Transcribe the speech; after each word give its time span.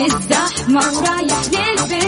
في 0.00 0.06
الزحمة 0.06 0.80
ورايح 0.98 1.40
للبيت 1.52 1.99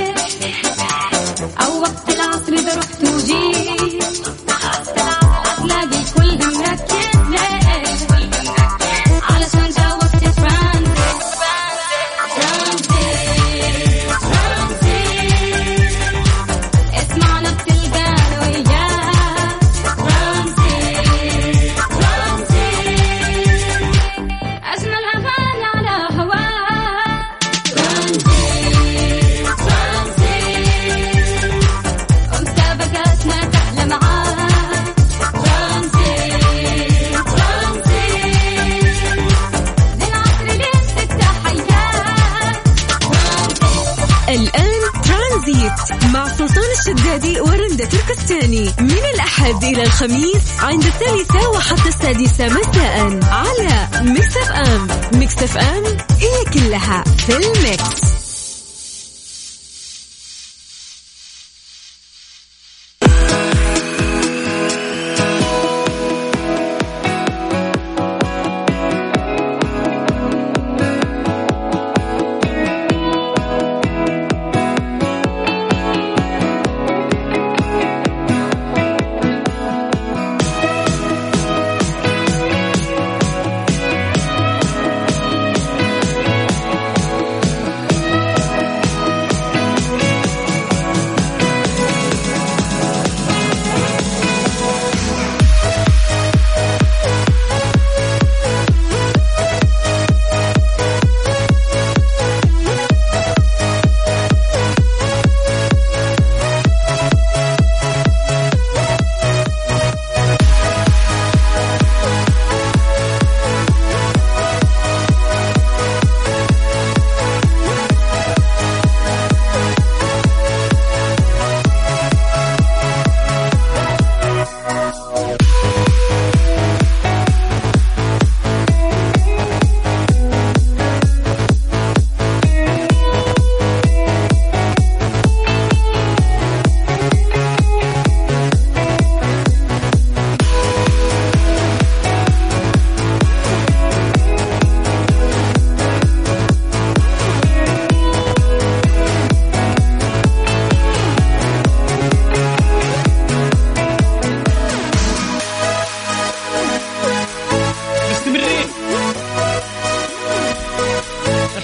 الخميس 50.02 50.60
عند 50.60 50.84
الثالثة 50.84 51.50
وحتى 51.50 51.88
السادسة 51.88 52.46
مساء 52.46 53.20
على 53.22 53.88
Mix 54.10 54.36
FM. 54.36 54.88
Mix 55.18 55.42
FM 55.42 56.44
it's 56.52 56.82
all 56.82 57.04
in 57.04 57.36
the 57.36 57.68
mix. 57.68 58.11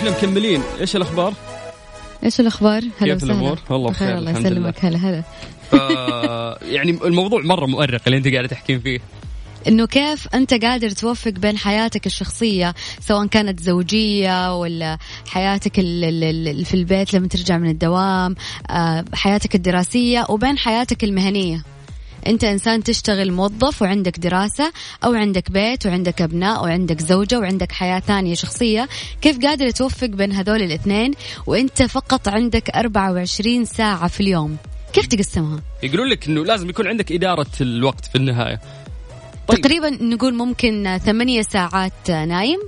إحنا 0.08 0.28
مكملين 0.28 0.62
إيش 0.80 0.96
الأخبار؟ 0.96 1.34
إيش 2.24 2.40
الأخبار؟ 2.40 2.82
هلا 3.00 3.14
كيف. 3.14 3.24
الأمور؟ 3.24 3.58
والله 3.70 3.90
بخير 3.90 4.18
الله 4.18 4.30
يسلمك 4.30 4.84
هلا 4.84 4.98
هلا 4.98 5.22
يعني 6.76 6.90
الموضوع 6.90 7.42
مرة 7.42 7.66
مؤرق 7.66 8.00
اللي 8.06 8.18
أنت 8.18 8.28
قاعدة 8.28 8.48
تحكين 8.48 8.80
فيه 8.80 9.00
إنه 9.68 9.86
كيف 9.86 10.28
أنت 10.34 10.54
قادر 10.54 10.90
توفق 10.90 11.30
بين 11.30 11.58
حياتك 11.58 12.06
الشخصية 12.06 12.74
سواء 13.00 13.26
كانت 13.26 13.60
زوجية 13.60 14.58
ولا 14.58 14.98
حياتك 15.26 15.78
ال- 15.78 16.04
ال- 16.04 16.48
ال- 16.48 16.64
في 16.64 16.74
البيت 16.74 17.14
لما 17.14 17.28
ترجع 17.28 17.58
من 17.58 17.68
الدوام 17.70 18.34
آه، 18.70 19.04
حياتك 19.14 19.54
الدراسية 19.54 20.26
وبين 20.28 20.58
حياتك 20.58 21.04
المهنية 21.04 21.62
انت 22.26 22.44
انسان 22.44 22.82
تشتغل 22.82 23.32
موظف 23.32 23.82
وعندك 23.82 24.18
دراسة 24.18 24.72
أو 25.04 25.14
عندك 25.14 25.50
بيت 25.50 25.86
وعندك 25.86 26.22
ابناء 26.22 26.62
وعندك 26.64 27.00
زوجة 27.00 27.38
وعندك 27.38 27.72
حياة 27.72 28.00
ثانية 28.00 28.34
شخصية 28.34 28.88
كيف 29.20 29.38
قادر 29.38 29.70
توفق 29.70 30.06
بين 30.06 30.32
هذول 30.32 30.62
الاثنين؟ 30.62 31.14
وانت 31.46 31.82
فقط 31.82 32.28
عندك 32.28 32.70
24 32.70 33.64
ساعة 33.64 34.08
في 34.08 34.20
اليوم. 34.20 34.56
كيف 34.92 35.06
تقسمها؟ 35.06 35.60
يقولون 35.82 36.08
لك 36.08 36.28
إنه 36.28 36.44
لازم 36.44 36.70
يكون 36.70 36.86
عندك 36.86 37.12
إدارة 37.12 37.46
الوقت 37.60 38.06
في 38.06 38.14
النهاية. 38.14 38.60
طيب. 39.48 39.60
تقريبا 39.60 39.90
نقول 39.90 40.34
ممكن 40.34 40.98
ثمانية 41.04 41.42
ساعات 41.42 42.10
نايم 42.10 42.58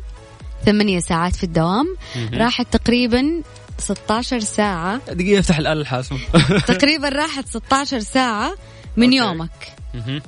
ثمانية 0.65 1.00
ساعات 1.00 1.37
في 1.37 1.44
الدوام 1.44 1.97
راحت 2.34 2.77
تقريبا 2.77 3.43
16 3.78 4.41
ساعة. 4.41 5.00
دقيقة 5.12 5.41
افتح 5.41 5.59
الآلة 5.59 5.81
الحاسبة. 5.81 6.19
تقريبا 6.67 7.09
راحت 7.09 7.49
16 7.49 7.99
ساعة. 7.99 8.55
من 8.97 9.05
أوكي. 9.05 9.17
يومك 9.17 9.73
مهم. 9.95 10.23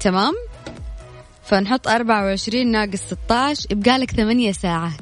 تمام 0.00 0.34
فنحط 1.44 1.88
24 1.88 2.66
ناقص 2.66 3.00
16 3.00 3.66
يبقى 3.70 3.98
لك 3.98 4.10
8 4.10 4.52
ساعات 4.52 4.92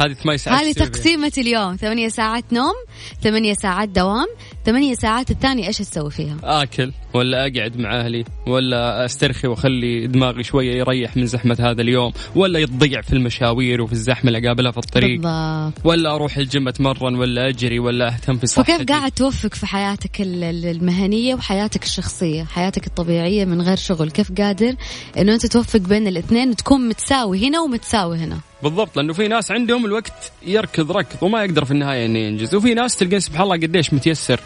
هذه 0.00 0.12
ثمان 0.12 0.36
ساعات 0.36 0.64
هذه. 0.64 0.72
تقسيمة 0.72 1.32
اليوم 1.38 1.76
8 1.76 2.08
ساعات 2.08 2.44
نوم 2.52 2.74
8 3.22 3.54
ساعات 3.54 3.88
دوام 3.88 4.26
8 4.66 4.94
ساعات 4.94 5.30
الثانية 5.30 5.66
إيش 5.66 5.78
تسوي 5.78 6.10
فيها؟ 6.10 6.36
آكل 6.44 6.92
ولا 7.14 7.40
أقعد 7.46 7.76
مع 7.76 8.00
أهلي 8.00 8.24
ولا 8.46 9.04
أسترخي 9.04 9.48
وأخلي 9.48 10.06
دماغي 10.06 10.42
شوية 10.42 10.74
يريح 10.78 11.16
من 11.16 11.26
زحمة 11.26 11.56
هذا 11.60 11.82
اليوم 11.82 12.12
ولا 12.36 12.58
يضيع 12.58 13.00
في 13.00 13.12
المشاوير 13.12 13.82
وفي 13.82 13.92
الزحمة 13.92 14.30
اللي 14.30 14.46
أقابلها 14.46 14.72
في 14.72 14.78
الطريق. 14.78 15.20
بالضبط. 15.20 15.86
ولا 15.86 16.14
أروح 16.14 16.36
الجيم 16.36 16.68
أتمرن 16.68 17.14
ولا 17.14 17.48
أجري 17.48 17.78
ولا 17.78 18.08
أهتم 18.08 18.36
في 18.36 18.46
صحتي. 18.46 18.74
وكيف 18.74 18.88
قاعد 18.88 19.10
توفق 19.12 19.54
في 19.54 19.66
حياتك 19.66 20.20
ال- 20.20 20.44
ال- 20.44 20.66
المهنية 20.66 21.34
وحياتك 21.34 21.82
الشخصية؟ 21.84 22.44
حياتك 22.44 22.86
الطبيعية 22.86 23.44
من 23.44 23.62
غير 23.62 23.76
شغل 23.76 24.10
كيف 24.10 24.32
قادر 24.32 24.74
إنه 25.18 25.34
أنت 25.34 25.46
توفق 25.46 25.80
بين 25.80 26.06
الاثنين 26.06 26.50
وتكون 26.50 26.88
متساوي 26.88 27.48
هنا 27.48 27.60
ومتساوي 27.60 28.18
هنا؟ 28.18 28.38
بالضبط 28.62 28.96
لأنه 28.96 29.12
في 29.12 29.28
ناس 29.28 29.50
عندهم 29.50 29.84
الوقت 29.86 30.32
يركض 30.46 30.92
ركض 30.92 31.16
وما 31.22 31.44
يقدر 31.44 31.64
في 31.64 31.70
النهاية 31.70 32.06
إنه 32.06 32.18
ينجز 32.18 32.54
وفي 32.54 32.74
ناس 32.74 32.96
تلقى 32.96 33.20
سبحان 33.20 33.42
الله 33.42 33.56
قديش 33.56 33.94
متيسر. 33.94 34.40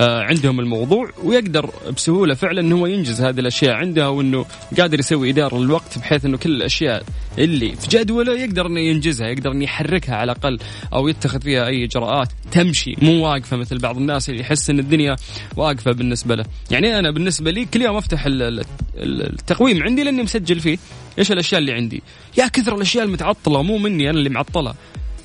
عندهم 0.00 0.60
الموضوع 0.60 1.10
ويقدر 1.24 1.70
بسهولة 1.96 2.34
فعلا 2.34 2.60
انه 2.60 2.76
هو 2.76 2.86
ينجز 2.86 3.20
هذه 3.22 3.40
الأشياء 3.40 3.74
عندها 3.74 4.08
وإنه 4.08 4.44
قادر 4.80 4.98
يسوي 4.98 5.30
إدارة 5.30 5.58
للوقت 5.58 5.98
بحيث 5.98 6.24
إنه 6.24 6.36
كل 6.36 6.50
الأشياء 6.50 7.02
اللي 7.38 7.76
في 7.76 7.88
جدوله 7.88 8.40
يقدر 8.40 8.66
إنه 8.66 8.80
ينجزها 8.80 9.28
يقدر 9.28 9.52
إنه 9.52 9.64
يحركها 9.64 10.14
على 10.16 10.32
الأقل 10.32 10.58
أو 10.92 11.08
يتخذ 11.08 11.40
فيها 11.40 11.66
أي 11.66 11.84
إجراءات 11.84 12.28
تمشي 12.52 12.94
مو 13.02 13.24
واقفة 13.26 13.56
مثل 13.56 13.78
بعض 13.78 13.96
الناس 13.96 14.30
اللي 14.30 14.40
يحس 14.40 14.70
إن 14.70 14.78
الدنيا 14.78 15.16
واقفة 15.56 15.92
بالنسبة 15.92 16.34
له. 16.34 16.44
يعني 16.70 16.98
أنا 16.98 17.10
بالنسبة 17.10 17.50
لي 17.50 17.64
كل 17.64 17.82
يوم 17.82 17.96
أفتح 17.96 18.26
ال- 18.26 18.42
ال- 18.42 18.64
ال- 18.96 19.32
التقويم 19.32 19.82
عندي 19.82 20.02
لأني 20.02 20.22
مسجل 20.22 20.60
فيه 20.60 20.78
إيش 21.18 21.32
الأشياء 21.32 21.60
اللي 21.60 21.72
عندي؟ 21.72 22.02
يا 22.38 22.48
كثر 22.48 22.74
الأشياء 22.76 23.04
المتعطلة 23.04 23.62
مو 23.62 23.78
مني 23.78 24.10
أنا 24.10 24.18
اللي 24.18 24.28
معطلها 24.30 24.74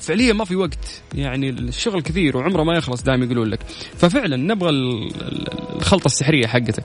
فعليا 0.04 0.32
ما 0.32 0.44
في 0.44 0.56
وقت. 0.56 1.02
يعني 1.14 1.50
الشغل 1.50 2.02
كثير 2.02 2.36
وعمره 2.36 2.62
ما 2.62 2.76
يخلص 2.76 3.02
دائما 3.02 3.24
يقولون 3.24 3.48
لك. 3.48 3.60
ففعلا 3.96 4.36
نبغى 4.36 4.70
ال- 4.70 5.08
ال- 5.22 5.76
الخلطة 5.76 6.06
السحرية 6.06 6.46
حقتك. 6.46 6.84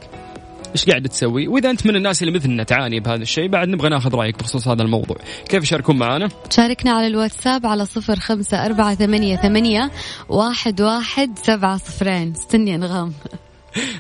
إيش 0.76 0.86
قاعد 0.86 1.10
تسوي؟ 1.10 1.48
وإذا 1.48 1.70
أنت 1.70 1.88
من 1.88 1.96
الناس 1.96 2.24
اللي 2.24 2.34
مثلنا 2.34 2.64
تعاني 2.64 3.00
بهذا 3.00 3.22
الشيء 3.22 3.48
بعد 3.48 3.68
نبغى 3.68 3.90
ناخذ 3.90 4.16
رأيك 4.16 4.40
بخصوص 4.40 4.68
هذا 4.68 4.82
الموضوع. 4.84 5.18
كيف 5.50 5.64
يشاركون 5.64 5.98
معنا 5.98 6.30
شاركنا 6.50 6.92
على 6.92 7.08
الواتساب 7.08 7.66
على 7.66 7.86
صفر 7.86 8.16
خمسة 8.20 8.66
أربعة 8.66 8.96
ثمانية, 8.96 9.36
ثمانية 9.36 9.92
واحد, 10.30 10.82
واحد 10.82 11.40
سبعة 11.44 11.78
صفرين. 11.78 12.32
استني 12.32 12.76
أنغام. 12.76 13.14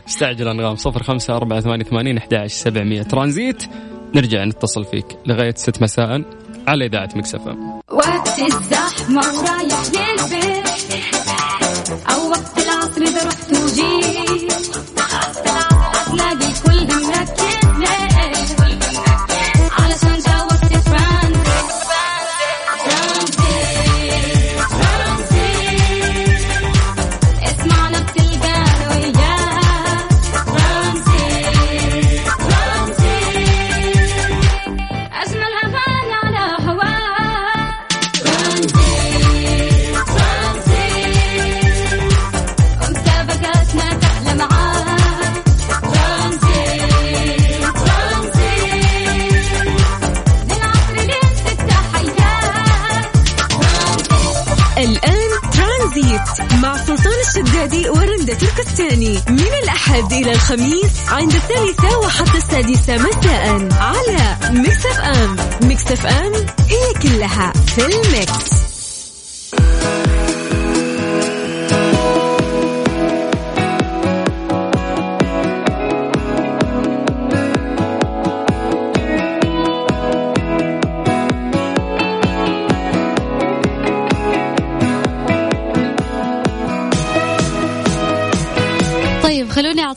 استعجل 0.08 0.48
أنغام. 0.48 0.76
صفر 0.76 1.04
خمسة 1.04 1.36
أربعة 1.36 1.60
ثمانية 1.62 1.84
ثمانين 1.84 2.18
أحد 2.18 2.46
سبعمية. 2.48 3.02
ترانزيت. 3.02 3.64
نرجع 4.16 4.44
نتصل 4.44 4.86
فيك 4.86 5.06
لغاية 5.26 5.54
ست 5.58 5.82
مساء 5.82 6.22
على 6.68 6.86
إذاعة 6.86 7.10
مكسفة 7.16 7.82
وقت 7.92 8.40
الزحمة 8.40 9.22
ورايح 9.22 9.82
للبيت. 9.86 10.70
أو 12.10 12.30
وقت 12.30 12.58
العصر 12.58 13.02
إذا 13.02 13.28
رحت 13.28 13.54
وجيت. 13.54 14.09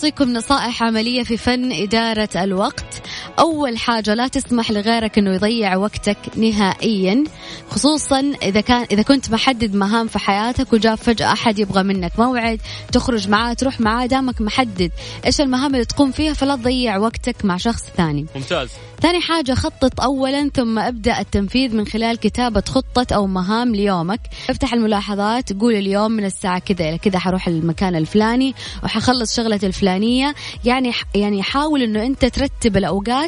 أعطيكم 0.03 0.33
نصائح 0.33 0.83
عملية 0.83 1.23
في 1.23 1.37
فن 1.37 1.73
إدارة 1.73 2.29
الوقت. 2.37 3.03
أول 3.39 3.79
حاجة 3.79 4.15
لا 4.15 4.29
تسمح 4.29 4.71
لغيرك 4.71 5.19
أنه 5.19 5.35
يضيع 5.35 5.77
وقتك 5.77 6.19
نهائيا 6.37 7.25
خصوصا 7.71 8.33
إذا 8.43 8.61
كان 8.61 8.87
إذا 8.91 9.03
كنت 9.03 9.31
محدد 9.31 9.75
مهام 9.75 10.07
في 10.07 10.19
حياتك 10.19 10.73
وجاء 10.73 10.97
فجأة 10.97 11.33
أحد 11.33 11.59
يبغى 11.59 11.83
منك 11.83 12.13
موعد 12.19 12.61
تخرج 12.93 13.29
معاه 13.29 13.53
تروح 13.53 13.81
معاه 13.81 14.07
دامك 14.07 14.41
محدد 14.41 14.93
إيش 15.27 15.41
المهام 15.41 15.75
اللي 15.75 15.85
تقوم 15.85 16.11
فيها 16.11 16.33
فلا 16.33 16.57
تضيع 16.57 16.97
وقتك 16.97 17.45
مع 17.45 17.57
شخص 17.57 17.83
ثاني. 17.97 18.27
ممتاز. 18.37 18.71
ثاني 19.03 19.21
حاجة 19.21 19.55
خطط 19.55 20.01
أولا 20.01 20.51
ثم 20.55 20.79
ابدأ 20.79 21.21
التنفيذ 21.21 21.77
من 21.77 21.87
خلال 21.87 22.17
كتابة 22.17 22.63
خطة 22.69 23.15
أو 23.15 23.27
مهام 23.27 23.75
ليومك. 23.75 24.21
افتح 24.51 24.75
الملاحظات 24.75 25.53
قول 25.53 25.75
اليوم 25.75 26.13
من 26.13 26.25
الساعة 26.25 26.59
كذا 26.59 26.89
إلى 26.89 26.99
كذا 26.99 27.19
حروح 27.19 27.49
المكان 27.49 27.97
الفلاني 27.97 28.55
وحخلص 28.85 29.37
شغلة 29.37 29.61
الفلانية. 29.63 30.35
يعني 30.65 30.93
يعني 31.15 31.43
حاول 31.43 31.83
إنه 31.83 32.03
أنت 32.07 32.25
ترتب 32.25 32.77
الأوقات 32.77 33.22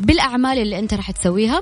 بالأعمال 0.00 0.58
اللي 0.58 0.78
أنت 0.78 0.94
راح 0.94 1.10
تسويها. 1.10 1.60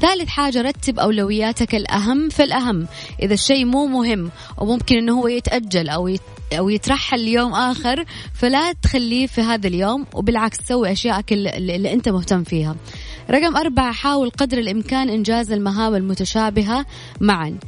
ثالث 0.00 0.28
حاجة 0.28 0.62
رتب 0.62 0.98
أولوياتك 0.98 1.74
الأهم 1.74 2.28
في 2.28 2.42
الأهم. 2.42 2.86
إذا 3.22 3.34
الشيء 3.34 3.64
مو 3.64 3.86
مهم 3.86 4.30
وممكن 4.58 4.96
إنه 4.96 5.20
هو 5.20 5.28
يتأجل 5.28 5.88
أو 5.88 6.08
يت 6.08 6.20
أو 6.58 6.68
يترحل 6.68 7.20
ليوم 7.20 7.52
آخر 7.52 8.04
فلا 8.34 8.72
تخليه 8.72 9.26
في 9.26 9.40
هذا 9.40 9.66
اليوم 9.66 10.06
وبالعكس 10.14 10.58
سوي 10.68 10.92
أشيائك 10.92 11.32
اللي, 11.32 11.76
اللي 11.76 11.92
أنت 11.92 12.08
مهتم 12.08 12.44
فيها. 12.44 12.76
رقم 13.30 13.56
أربعة 13.56 13.92
حاول 13.92 14.30
قدر 14.30 14.58
الإمكان 14.58 15.10
إنجاز 15.10 15.52
المهام 15.52 15.94
المتشابهة 15.94 16.86
معا. 17.20 17.58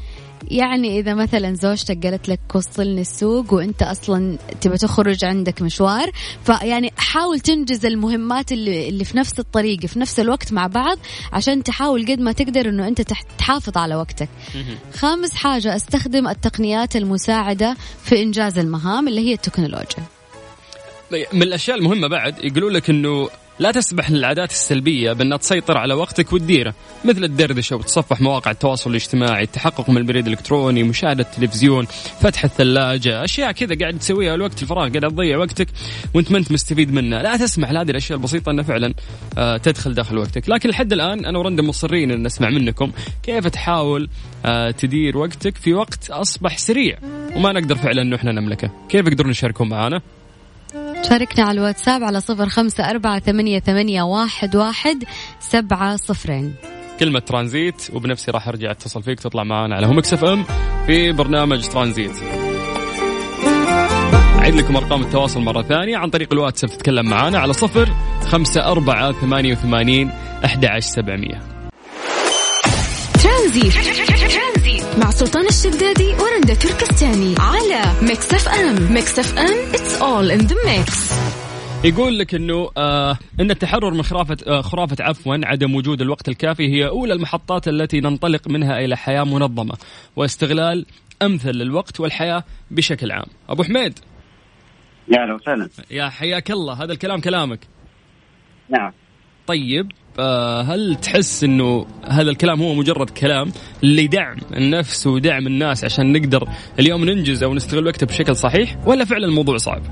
يعني 0.50 0.98
إذا 0.98 1.14
مثلا 1.14 1.54
زوجتك 1.54 2.06
قالت 2.06 2.28
لك 2.28 2.40
وصلني 2.54 3.00
السوق 3.00 3.54
وأنت 3.54 3.82
أصلا 3.82 4.38
تبى 4.60 4.76
تخرج 4.76 5.24
عندك 5.24 5.62
مشوار 5.62 6.10
فيعني 6.44 6.92
حاول 6.96 7.40
تنجز 7.40 7.86
المهمات 7.86 8.52
اللي, 8.52 8.88
اللي 8.88 9.04
في 9.04 9.16
نفس 9.16 9.38
الطريق 9.38 9.86
في 9.86 9.98
نفس 9.98 10.20
الوقت 10.20 10.52
مع 10.52 10.66
بعض 10.66 10.98
عشان 11.32 11.62
تحاول 11.62 12.06
قد 12.06 12.20
ما 12.20 12.32
تقدر 12.32 12.68
أنه 12.68 12.88
أنت 12.88 13.00
تح- 13.00 13.22
تحافظ 13.38 13.78
على 13.78 13.94
وقتك. 13.96 14.28
خامس 14.94 15.34
حاجة 15.34 15.76
أستخدم 15.76 16.28
التقنيات 16.28 16.96
المساعدة 16.96 17.76
في 18.04 18.22
إنجاز 18.22 18.58
المهام 18.58 19.08
اللي 19.08 19.20
هي 19.20 19.32
التكنولوجيا. 19.32 20.04
من 21.32 21.42
الأشياء 21.42 21.76
المهمة 21.78 22.08
بعد 22.08 22.44
يقولوا 22.44 22.70
لك 22.70 22.90
إنه 22.90 23.28
لا 23.58 23.72
تسمح 23.72 24.10
للعادات 24.10 24.50
السلبية 24.50 25.12
بانها 25.12 25.36
تسيطر 25.36 25.78
على 25.78 25.94
وقتك 25.94 26.32
وتديره 26.32 26.74
مثل 27.04 27.24
الدردشة 27.24 27.76
وتصفح 27.76 28.20
مواقع 28.20 28.50
التواصل 28.50 28.90
الاجتماعي 28.90 29.42
التحقق 29.42 29.90
من 29.90 29.96
البريد 29.96 30.26
الإلكتروني 30.26 30.82
مشاهدة 30.82 31.22
التلفزيون 31.22 31.86
فتح 32.20 32.44
الثلاجة 32.44 33.24
أشياء 33.24 33.52
كذا 33.52 33.78
قاعد 33.80 33.98
تسويها 33.98 34.34
الوقت 34.34 34.62
الفراغ 34.62 34.88
قاعد 34.88 35.00
تضيع 35.00 35.38
وقتك 35.38 35.68
وأنت 36.14 36.32
ما 36.32 36.38
أنت 36.38 36.52
مستفيد 36.52 36.92
منها. 36.92 37.22
لا 37.22 37.36
تسمح 37.36 37.70
لهذه 37.70 37.90
الأشياء 37.90 38.18
البسيطة 38.18 38.50
إنها 38.50 38.64
فعلا 38.64 38.94
آه، 39.38 39.56
تدخل 39.56 39.94
داخل 39.94 40.18
وقتك. 40.18 40.48
لكن 40.48 40.68
لحد 40.68 40.92
الآن 40.92 41.24
أنا 41.24 41.38
ورندا 41.38 41.62
مصرين 41.62 42.10
أن 42.10 42.22
نسمع 42.22 42.50
منكم 42.50 42.92
كيف 43.22 43.46
تحاول 43.46 44.08
آه، 44.44 44.70
تدير 44.70 45.18
وقتك 45.18 45.56
في 45.56 45.74
وقت 45.74 46.10
أصبح 46.10 46.58
سريع. 46.58 46.98
وما 47.36 47.52
نقدر 47.52 47.74
فعلا 47.74 48.02
إنه 48.02 48.16
إحنا 48.16 48.32
نملكه. 48.32 48.70
كيف 48.88 49.06
يقدرون 49.06 49.30
يشاركون 49.30 49.68
معنا 49.68 50.00
شاركنا 51.08 51.44
على 51.44 51.58
الواتساب 51.58 52.04
على 52.04 52.20
صفر 52.20 52.48
خمسة 52.48 52.90
أربعة 52.90 53.18
ثمانية, 53.18 53.60
ثمانية 53.60 54.02
واحد, 54.02 54.56
واحد 54.56 55.04
سبعة 55.40 55.96
صفرين. 55.96 56.54
كلمة 57.00 57.18
ترانزيت 57.18 57.90
وبنفسي 57.92 58.30
راح 58.30 58.48
أرجع 58.48 58.70
أتصل 58.70 59.02
فيك 59.02 59.20
تطلع 59.20 59.44
معنا 59.44 59.76
على 59.76 59.86
Mix 59.86 60.12
FM 60.12 60.44
في 60.86 61.12
برنامج 61.12 61.68
ترانزيت. 61.68 62.12
أعيد 64.38 64.54
لكم 64.54 64.76
أرقام 64.76 65.02
التواصل 65.02 65.40
مرة 65.40 65.62
ثانية 65.62 65.96
عن 65.96 66.10
طريق 66.10 66.32
الواتساب 66.32 66.70
تتكلم 66.70 67.10
معنا 67.10 67.38
على 67.38 67.52
صفر 67.52 67.88
خمسة 68.28 68.64
أربعة 68.64 69.12
ثمانية 69.12 69.52
وثمانين 69.52 70.10
أحد 70.44 70.64
عشر 70.64 70.88
سبعمية. 70.88 71.42
ترانزيت. 73.22 73.74
مع 74.98 75.10
سلطان 75.10 75.46
الشدادي 75.46 76.14
ورندا 76.14 76.54
تركستاني 76.54 77.34
على 77.38 77.82
Mix 78.02 78.34
FM 78.34 78.92
Mix 78.92 79.18
FM 79.18 79.72
it's 79.72 80.00
all 80.00 80.40
in 80.40 80.48
the 80.48 80.54
mix. 80.54 81.12
يقول 81.84 82.18
لك 82.18 82.34
إنه 82.34 82.70
آه 82.76 83.18
إن 83.40 83.50
التحرر 83.50 83.90
من 83.94 84.02
خرافة 84.02 84.36
آه 84.46 84.60
خرافة 84.60 84.96
عفوا 85.00 85.36
عدم 85.44 85.74
وجود 85.74 86.00
الوقت 86.00 86.28
الكافي 86.28 86.68
هي 86.68 86.88
أولى 86.88 87.12
المحطات 87.12 87.68
التي 87.68 88.00
ننطلق 88.00 88.48
منها 88.48 88.78
إلى 88.78 88.96
حياة 88.96 89.24
منظمة 89.24 89.74
واستغلال 90.16 90.86
أمثل 91.22 91.50
للوقت 91.50 92.00
والحياة 92.00 92.44
بشكل 92.70 93.12
عام. 93.12 93.26
أبو 93.48 93.62
حميد. 93.62 93.98
يا 95.08 95.22
أهلا 95.22 95.34
وسهلا. 95.34 95.68
يا 95.90 96.08
حياك 96.08 96.50
الله 96.50 96.84
هذا 96.84 96.92
الكلام 96.92 97.20
كلامك. 97.20 97.60
نعم. 98.68 98.92
طيب 99.46 99.92
هل 100.62 100.96
تحس 101.02 101.44
إنه 101.44 101.86
هذا 102.08 102.30
الكلام 102.30 102.62
هو 102.62 102.74
مجرد 102.74 103.10
كلام 103.10 103.48
لدعم 103.82 104.36
النفس 104.56 105.06
ودعم 105.06 105.46
الناس 105.46 105.84
عشان 105.84 106.12
نقدر 106.12 106.44
اليوم 106.78 107.04
ننجز 107.04 107.42
أو 107.42 107.54
نستغل 107.54 107.86
وقته 107.86 108.06
بشكل 108.06 108.36
صحيح؟ 108.36 108.76
ولا 108.86 109.04
فعلا 109.04 109.26
الموضوع 109.26 109.56
صعب؟ 109.56 109.82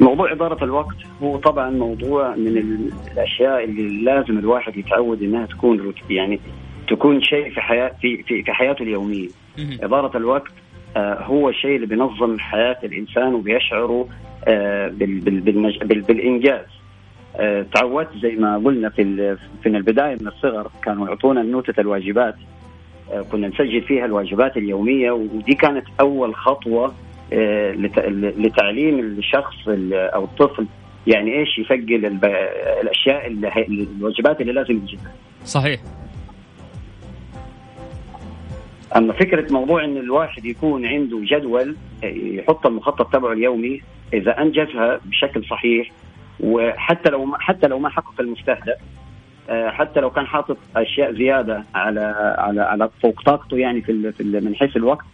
موضوع 0.00 0.32
إدارة 0.32 0.64
الوقت 0.64 0.96
هو 1.22 1.36
طبعا 1.36 1.70
موضوع 1.70 2.36
من 2.36 2.46
ال- 2.46 2.90
الأشياء 3.12 3.64
اللي 3.64 4.04
لازم 4.04 4.38
الواحد 4.38 4.76
يتعود 4.76 5.22
إنها 5.22 5.46
تكون 5.46 5.94
يعني 6.10 6.40
تكون 6.88 7.22
شيء 7.22 7.50
في 7.54 7.60
حياة 7.60 7.90
في 8.00 8.22
في, 8.22 8.42
في 8.42 8.52
حياته 8.52 8.82
اليومية. 8.82 9.28
إدارة 9.58 10.16
الوقت 10.16 10.52
آه، 10.96 11.22
هو 11.22 11.48
الشيء 11.48 11.76
اللي 11.76 11.86
بينظم 11.86 12.38
حياة 12.38 12.76
الإنسان 12.84 13.34
وبيشعره 13.34 14.08
آه، 14.48 14.88
بالإنجاز. 16.08 16.64
تعودت 17.74 18.08
زي 18.22 18.36
ما 18.36 18.56
قلنا 18.58 18.88
في 18.88 19.36
في 19.62 19.68
البداية 19.68 20.18
من 20.20 20.26
الصغر 20.28 20.70
كانوا 20.82 21.08
يعطونا 21.08 21.42
نوتة 21.42 21.80
الواجبات. 21.80 22.34
آه، 23.12 23.20
كنا 23.20 23.48
نسجل 23.48 23.82
فيها 23.82 24.04
الواجبات 24.04 24.56
اليومية 24.56 25.10
ودي 25.10 25.54
كانت 25.54 25.84
أول 26.00 26.34
خطوة 26.34 26.94
آه، 27.32 27.72
لت- 27.72 28.08
لتعليم 28.38 28.98
الشخص 28.98 29.68
ال- 29.68 29.94
أو 29.94 30.24
الطفل 30.24 30.66
يعني 31.06 31.38
إيش 31.38 31.58
الب... 32.06 32.24
الأشياء 32.82 33.26
اللي 33.26 33.48
هي... 33.52 33.66
الوجبات 33.66 34.40
اللي 34.40 34.52
لازم 34.52 34.76
يجيبها. 34.76 35.12
صحيح. 35.44 35.80
أما 38.96 39.12
فكرة 39.12 39.52
موضوع 39.52 39.84
إن 39.84 39.96
الواحد 39.96 40.44
يكون 40.44 40.86
عنده 40.86 41.20
جدول 41.22 41.76
يحط 42.02 42.66
المخطط 42.66 43.12
تبعه 43.12 43.32
اليومي 43.32 43.80
إذا 44.14 44.40
أنجزها 44.42 45.00
بشكل 45.04 45.44
صحيح 45.44 45.90
وحتى 46.40 47.10
لو 47.10 47.24
ما 47.24 47.38
حتى 47.40 47.66
لو 47.66 47.78
ما 47.78 47.88
حقق 47.88 48.20
المستهدف 48.20 48.76
آه، 49.50 49.70
حتى 49.70 50.00
لو 50.00 50.10
كان 50.10 50.26
حاطط 50.26 50.56
أشياء 50.76 51.12
زيادة 51.12 51.64
على 51.74 52.34
على 52.38 52.60
على 52.60 52.90
فوق 53.02 53.22
طاقته 53.22 53.56
يعني 53.56 53.82
في 53.82 54.12
في 54.12 54.24
من 54.24 54.54
حيث 54.54 54.76
الوقت 54.76 55.04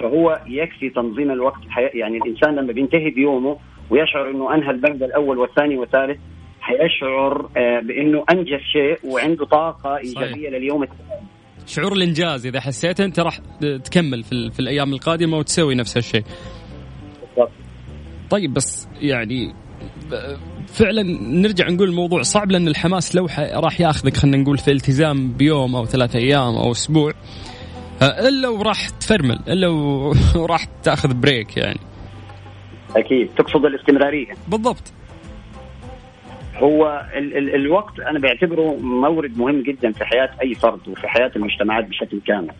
فهو 0.00 0.40
يكفي 0.46 0.90
تنظيم 0.90 1.30
الوقت 1.30 1.60
يعني 1.94 2.16
الإنسان 2.16 2.54
لما 2.54 2.72
بينتهي 2.72 3.10
بيومه 3.10 3.58
ويشعر 3.90 4.30
إنه 4.30 4.54
أنهى 4.54 4.70
البند 4.70 5.02
الأول 5.02 5.38
والثاني 5.38 5.76
والثالث 5.76 6.18
حيشعر 6.60 7.50
آه، 7.56 7.80
بإنه 7.80 8.24
أنجز 8.30 8.60
شيء 8.72 8.98
وعنده 9.04 9.44
طاقة 9.44 9.96
إيجابية 9.96 10.48
لليوم 10.50 10.82
التالي 10.82 11.20
شعور 11.66 11.92
الإنجاز 11.92 12.46
إذا 12.46 12.60
حسيت 12.60 13.00
أنت 13.00 13.20
راح 13.20 13.38
تكمل 13.84 14.22
في, 14.22 14.50
في 14.50 14.60
الأيام 14.60 14.92
القادمة 14.92 15.38
وتسوي 15.38 15.74
نفس 15.74 15.96
الشيء. 15.96 16.24
بالضبط. 17.20 17.52
طيب 18.30 18.54
بس 18.54 18.88
يعني 19.00 19.54
فعلا 20.66 21.02
نرجع 21.22 21.68
نقول 21.68 21.88
الموضوع 21.88 22.22
صعب 22.22 22.50
لأن 22.50 22.68
الحماس 22.68 23.16
لو 23.16 23.28
راح 23.54 23.80
ياخذك 23.80 24.16
خلينا 24.16 24.36
نقول 24.36 24.58
في 24.58 24.70
التزام 24.70 25.32
بيوم 25.32 25.76
أو 25.76 25.86
ثلاثة 25.86 26.18
أيام 26.18 26.56
أو 26.56 26.72
أسبوع. 26.72 27.12
آه، 28.02 28.28
إلا 28.28 28.48
وراح 28.48 28.88
تفرمل 28.88 29.38
إلا 29.48 29.68
وراح 30.36 30.64
تأخذ 30.84 31.14
بريك 31.14 31.56
يعني. 31.56 31.80
أكيد. 32.96 33.28
تقصد 33.36 33.64
الاستمرارية. 33.64 34.34
بالضبط. 34.48 34.92
هو 36.56 37.06
ال 37.16 37.36
ال 37.36 37.54
الوقت 37.54 38.00
أنا 38.00 38.18
بعتبره 38.18 38.76
مورد 38.76 39.38
مهم 39.38 39.62
جدا 39.62 39.92
في 39.92 40.04
حياة 40.04 40.30
أي 40.42 40.54
فرد 40.54 40.88
وفي 40.88 41.08
حياة 41.08 41.30
المجتمعات 41.36 41.84
بشكل 41.84 42.20
كامل. 42.26 42.52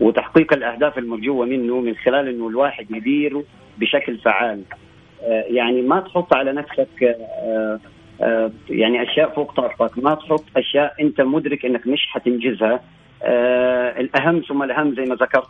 وتحقيق 0.00 0.52
الأهداف 0.52 0.98
المرجوة 0.98 1.46
منه 1.46 1.80
من 1.80 1.94
خلال 1.94 2.28
إنه 2.28 2.48
الواحد 2.48 2.86
يديره 2.90 3.44
بشكل 3.78 4.18
فعال. 4.18 4.62
آه، 4.72 4.83
يعني 5.28 5.82
ما 5.82 6.00
تحط 6.00 6.34
على 6.34 6.52
نفسك 6.52 7.02
آه، 7.02 7.80
آه، 8.22 8.50
يعني 8.70 9.02
أشياء 9.02 9.30
فوق 9.30 9.52
طاقتك. 9.52 9.98
ما 9.98 10.14
تحط 10.14 10.44
أشياء 10.56 10.94
أنت 11.00 11.20
مدرك 11.20 11.64
إنك 11.64 11.86
مش 11.86 12.06
حتنجزها. 12.10 12.80
آه، 13.22 14.00
الأهم 14.00 14.42
ثم 14.48 14.62
الأهم 14.62 14.94
زي 14.94 15.04
ما 15.04 15.14
ذكرت 15.14 15.48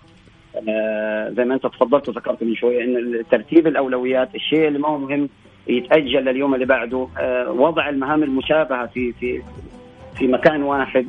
آه، 0.68 1.30
زي 1.30 1.44
ما 1.44 1.54
أنت 1.54 1.66
تفضلت 1.66 2.08
وذكرت 2.08 2.42
من 2.42 2.54
شوية 2.54 2.84
إن 2.84 3.22
ترتيب 3.30 3.66
الأولويات 3.66 4.34
الشيء 4.34 4.68
اللي 4.68 4.78
ما 4.78 4.88
هو 4.88 4.98
مهم 4.98 5.28
يتأجل 5.68 6.24
لليوم 6.24 6.54
اللي 6.54 6.66
بعده. 6.66 7.08
آه، 7.18 7.50
وضع 7.50 7.88
المهام 7.88 8.22
المشابهة 8.22 8.86
في 8.86 9.12
في 9.12 9.42
في 10.18 10.26
مكان 10.26 10.62
واحد 10.62 11.06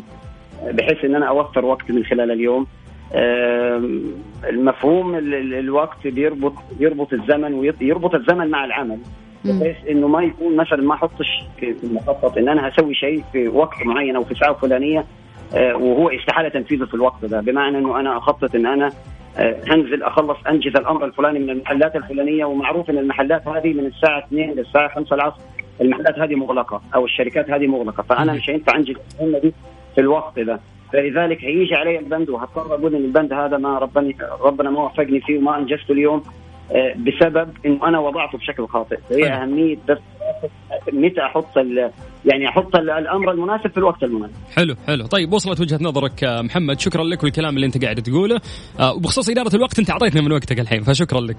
آه، 0.63 0.71
بحيث 0.71 1.05
إن 1.05 1.15
أنا 1.15 1.27
أوفر 1.27 1.65
وقت 1.65 1.91
من 1.91 2.05
خلال 2.05 2.31
اليوم. 2.31 2.67
المفهوم 4.49 5.15
ال- 5.15 5.33
ال- 5.33 5.53
الوقت 5.53 6.07
بيربط 6.07 6.53
يربط 6.79 7.13
الزمن 7.13 7.53
ويربط 7.53 8.15
الزمن 8.15 8.49
مع 8.49 8.65
العمل. 8.65 8.97
بحيث 9.45 9.75
إنه 9.89 10.07
ما 10.07 10.23
يكون 10.23 10.55
مثلا 10.55 10.81
ما 10.81 10.93
أحطش 10.93 11.43
في 11.59 11.75
المخطط 11.83 12.37
إن 12.37 12.49
أنا 12.49 12.67
هسوي 12.69 12.93
شيء 12.93 13.23
في 13.31 13.47
وقت 13.47 13.83
معين 13.85 14.15
أو 14.15 14.23
في 14.23 14.35
ساعة 14.35 14.53
فلانية 14.53 15.05
آه، 15.55 15.75
وهو 15.75 16.09
استحالة 16.09 16.49
تنفيذه 16.49 16.85
في 16.85 16.93
الوقت 16.93 17.25
ده. 17.25 17.41
بمعنى 17.41 17.77
إنه 17.77 17.99
أنا 17.99 18.17
أخطط 18.17 18.55
إن 18.55 18.65
أنا 18.65 18.91
آه، 19.37 19.55
هنزل 19.67 20.03
أخلص 20.03 20.37
أنجز 20.49 20.75
الأمر 20.75 21.05
الفلاني 21.05 21.39
من 21.39 21.49
المحلات 21.49 21.95
الفلانية 21.95 22.45
ومعروف 22.45 22.89
إن 22.89 22.97
المحلات 22.97 23.47
هذه 23.47 23.73
من 23.73 23.85
الساعة 23.85 24.19
2 24.19 24.51
للساعة 24.51 24.87
5 24.95 25.15
العصر 25.15 25.41
المحلات 25.81 26.19
هذه 26.19 26.35
مغلقة 26.35 26.81
أو 26.95 27.05
الشركات 27.05 27.49
هذه 27.49 27.67
مغلقة. 27.67 28.03
فأنا 28.03 28.33
مش 28.33 28.49
هينفع 28.49 28.75
أنجز 28.75 28.95
المهمه 29.21 29.39
دي 29.39 29.53
في 29.95 30.01
الوقت 30.01 30.39
ده. 30.39 30.59
فلذلك 30.95 31.43
هيجي 31.43 31.75
علي 31.75 31.99
البند 31.99 32.29
وهضطر 32.29 32.75
أقول 32.75 32.95
إن 32.95 33.05
البند 33.05 33.33
هذا 33.33 33.57
ما 33.57 33.79
ربنا 33.79 34.13
ربنا 34.41 34.69
ما 34.69 34.83
وفقني 34.83 35.21
فيه 35.21 35.37
وما 35.37 35.57
أنجزته 35.57 35.91
اليوم 35.91 36.23
آه، 36.71 36.93
بسبب 36.97 37.49
إنه 37.65 37.87
أنا 37.87 37.99
وضعته 37.99 38.37
بشكل 38.37 38.67
خاطئ. 38.67 38.97
هي 39.11 39.27
أهمية 39.33 39.77
بس 39.89 39.97
متى 40.93 41.21
أحط 41.21 41.57
يعني 42.25 42.49
أحط 42.49 42.75
ال- 42.75 42.89
الأمر 42.89 43.31
المناسب 43.31 43.67
في 43.71 43.77
الوقت 43.77 44.03
المناسب. 44.03 44.33
حلو 44.55 44.75
حلو. 44.87 45.05
طيب 45.05 45.33
وصلت 45.33 45.61
وجهة 45.61 45.79
نظرك 45.81 46.23
آه، 46.23 46.41
محمد. 46.41 46.79
شكرا 46.79 47.03
لك 47.03 47.23
والكلام 47.23 47.55
اللي 47.55 47.65
أنت 47.65 47.83
قاعد 47.83 47.95
تقوله. 47.95 48.41
آه، 48.79 48.93
وبخصوص 48.93 49.29
إدارة 49.29 49.55
الوقت 49.55 49.79
أنت 49.79 49.89
اعطيتنا 49.89 50.21
من 50.21 50.31
وقتك 50.31 50.59
الحين 50.59 50.81
فشكرا 50.83 51.21
لك. 51.21 51.37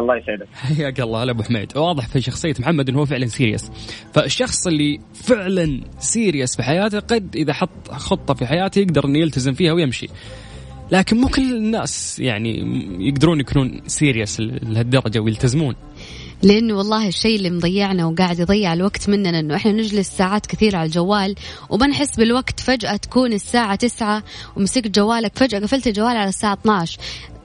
الله 0.00 0.16
يسعدك. 0.16 0.48
حياك 0.54 1.00
الله 1.00 1.22
هلا 1.22 1.30
أبو 1.30 1.42
حميد. 1.42 1.76
واضح 1.76 2.08
في 2.08 2.20
شخصية 2.20 2.54
محمد 2.60 2.88
إنه 2.88 2.98
هو 2.98 3.06
فعلا 3.06 3.26
serious 3.26 3.70
فالشخص 4.14 4.66
اللي 4.66 5.00
فعلا 5.14 5.80
serious 5.98 6.56
في 6.56 6.62
حياته 6.62 7.00
قد 7.00 7.36
إذا 7.36 7.52
حط 7.52 7.90
خطة 7.90 8.34
في 8.34 8.46
حياته 8.46 8.78
يقدر 8.78 9.04
إنه 9.04 9.18
يلتزم 9.18 9.52
فيها 9.52 9.72
ويمشي. 9.72 10.06
لكن 10.90 11.16
مو 11.16 11.28
كل 11.28 11.56
الناس 11.56 12.18
يعني 12.20 12.58
يقدرون 13.08 13.40
يكونون 13.40 13.80
serious 13.86 14.40
لهالدرجة 14.40 15.20
ويلتزمون. 15.20 15.74
لأنه 16.42 16.74
والله 16.74 17.08
الشيء 17.08 17.36
اللي 17.36 17.50
مضيعنا 17.50 18.06
وقاعد 18.06 18.38
يضيع 18.38 18.72
الوقت 18.72 19.08
مننا 19.08 19.38
إنه 19.38 19.56
إحنا 19.56 19.72
نجلس 19.72 20.08
ساعات 20.08 20.46
كثيرة 20.46 20.76
على 20.76 20.86
الجوال 20.86 21.34
وما 21.70 21.86
نحس 21.86 22.16
بالوقت 22.16 22.60
فجأة 22.60 22.96
تكون 22.96 23.32
الساعة 23.32 23.74
تسعة 23.74 24.22
ومسكت 24.56 24.88
جوالك 24.88 25.38
فجأة 25.38 25.58
قفلت 25.58 25.86
الجوال 25.86 26.16
على 26.16 26.28
الساعة 26.28 26.58
12 26.62 26.98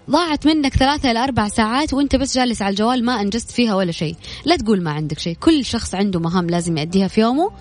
ضاعت 0.09 0.45
منك 0.45 0.73
ثلاثة 0.73 1.11
إلى 1.11 1.23
أربع 1.23 1.47
ساعات 1.47 1.93
وأنت 1.93 2.15
بس 2.15 2.35
جالس 2.35 2.61
على 2.61 2.71
الجوال 2.71 3.05
ما 3.05 3.21
أنجزت 3.21 3.51
فيها 3.51 3.75
ولا 3.75 3.91
شيء. 3.91 4.15
لا 4.45 4.55
تقول 4.55 4.81
ما 4.81 4.91
عندك 4.91 5.19
شيء. 5.19 5.35
كل 5.39 5.65
شخص 5.65 5.95
عنده 5.95 6.19
مهام 6.19 6.49
لازم 6.49 6.77
يأديها 6.77 7.07
في 7.07 7.21
يومه. 7.21 7.51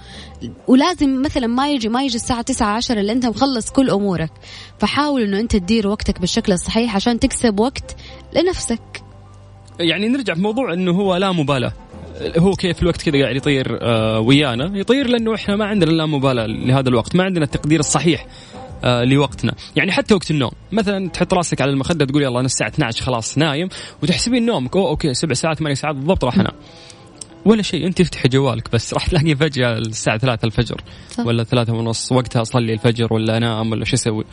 ولازم 0.69 1.23
مثلا 1.23 1.47
ما 1.47 1.71
يجي 1.71 1.89
ما 1.89 2.05
يجي 2.05 2.17
الساعة 2.17 2.43
تسعة 2.43 2.77
عشر 2.77 3.01
إلا 3.01 3.13
أنت 3.13 3.27
مخلص 3.27 3.71
كل 3.71 3.91
أمورك. 3.91 4.31
فحاول 4.79 5.23
أنه 5.23 5.41
أنت 5.41 5.57
تدير 5.57 5.89
وقتك 5.89 6.21
بالشكل 6.21 6.53
الصحيح 6.53 6.97
عشان 6.97 7.21
تكسب 7.21 7.61
وقت 7.61 7.97
لنفسك. 8.37 9.03
يعني 9.81 10.09
نرجع 10.09 10.35
في 10.35 10.41
موضوع 10.41 10.73
إنه 10.73 10.93
هو 10.93 11.17
لا 11.17 11.33
مبالاة. 11.33 11.73
هو 12.39 12.53
كيف 12.53 12.83
الوقت 12.83 13.03
كذا 13.03 13.23
قاعد 13.23 13.37
يطير 13.37 13.79
آه 13.83 14.21
ويانا؟ 14.21 14.79
يطير 14.79 15.07
لأنه 15.07 15.35
إحنا 15.35 15.57
ما 15.57 15.65
عندنا 15.65 15.91
لا 15.91 16.07
مبالاة 16.07 16.47
لهذا 16.47 16.89
الوقت. 16.89 17.17
ما 17.17 17.25
عندنا 17.25 17.45
التقدير 17.45 17.81
الصحيح. 17.81 18.27
لوقتنا. 18.85 19.55
يعني 19.77 19.93
حتى 19.93 20.15
وقت 20.15 20.31
النوم. 20.31 20.51
مثلا 20.73 21.09
تحط 21.09 21.35
راسك 21.35 21.61
على 21.61 21.71
المخدة 21.71 22.05
تقول 22.05 22.23
يلا 22.23 22.39
أنا 22.39 22.47
الساعة 22.47 22.69
12 22.69 23.05
خلاص 23.05 23.39
نايم 23.39 23.69
وتحسبين 24.03 24.47
نومك 24.47 24.77
اوه 24.77 24.89
أوكي 24.89 25.15
سبع 25.15 25.35
ساعات 25.35 25.59
ثمان 25.59 25.75
ساعات 25.75 25.97
بالضبط 25.97 26.25
راح 26.25 26.35
أنام. 26.39 26.55
ولا 27.45 27.63
شيء 27.63 27.87
انت 27.87 28.01
افتحي 28.01 28.29
جوالك 28.29 28.73
بس 28.73 28.95
راح 28.95 29.07
تلاقي 29.07 29.37
فجأة 29.37 29.79
الساعة 29.79 30.19
3 30.19 30.45
الفجر. 30.45 30.81
صح. 31.11 31.27
ولا 31.27 31.45
ثلاثة 31.45 31.73
ونص 31.73 32.13
وقتها 32.13 32.43
أصلي 32.43 32.73
الفجر 32.73 33.15
ولا 33.15 33.37
أنام 33.37 33.73
ولا 33.73 33.85
شو 33.85 33.95
أسوي. 33.95 34.25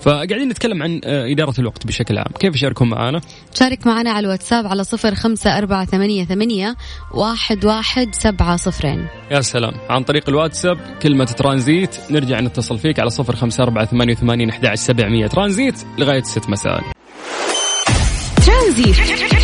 فقاعدين 0.00 0.48
نتكلم 0.48 0.82
عن 0.82 1.00
آه، 1.04 1.32
إدارة 1.32 1.54
الوقت 1.58 1.86
بشكل 1.86 2.18
عام. 2.18 2.32
كيف 2.40 2.54
يشاركون 2.54 2.88
معنا 2.88 3.20
شارك 3.54 3.86
معنا 3.86 4.10
على 4.10 4.24
الواتساب 4.26 4.66
على 4.66 4.84
صفر 4.84 5.14
خمسة 5.14 5.58
أربعة 5.58 5.84
ثمانية, 5.84 6.24
ثمانية 6.24 6.76
واحد, 7.14 7.64
واحد 7.64 8.14
سبعة 8.14 8.56
صفرين. 8.56 9.06
يا 9.30 9.40
سلام. 9.40 9.74
عن 9.90 10.02
طريق 10.02 10.28
الواتساب 10.28 10.78
كلمة 11.02 11.24
ترانزيت. 11.24 11.96
نرجع 12.10 12.40
نتصل 12.40 12.78
فيك 12.78 13.00
على 13.00 13.10
صفر 13.10 13.36
خمسة 13.36 13.62
أربعة 13.62 13.84
ثمانية 13.84 14.12
وثمانين 14.12 14.48
أحد 14.48 14.74
سبعمية. 14.74 15.26
ترانزيت 15.26 15.74
لغاية 15.98 16.22
ست 16.22 16.50
مساء. 16.50 16.84
ترانزيت. 18.46 19.35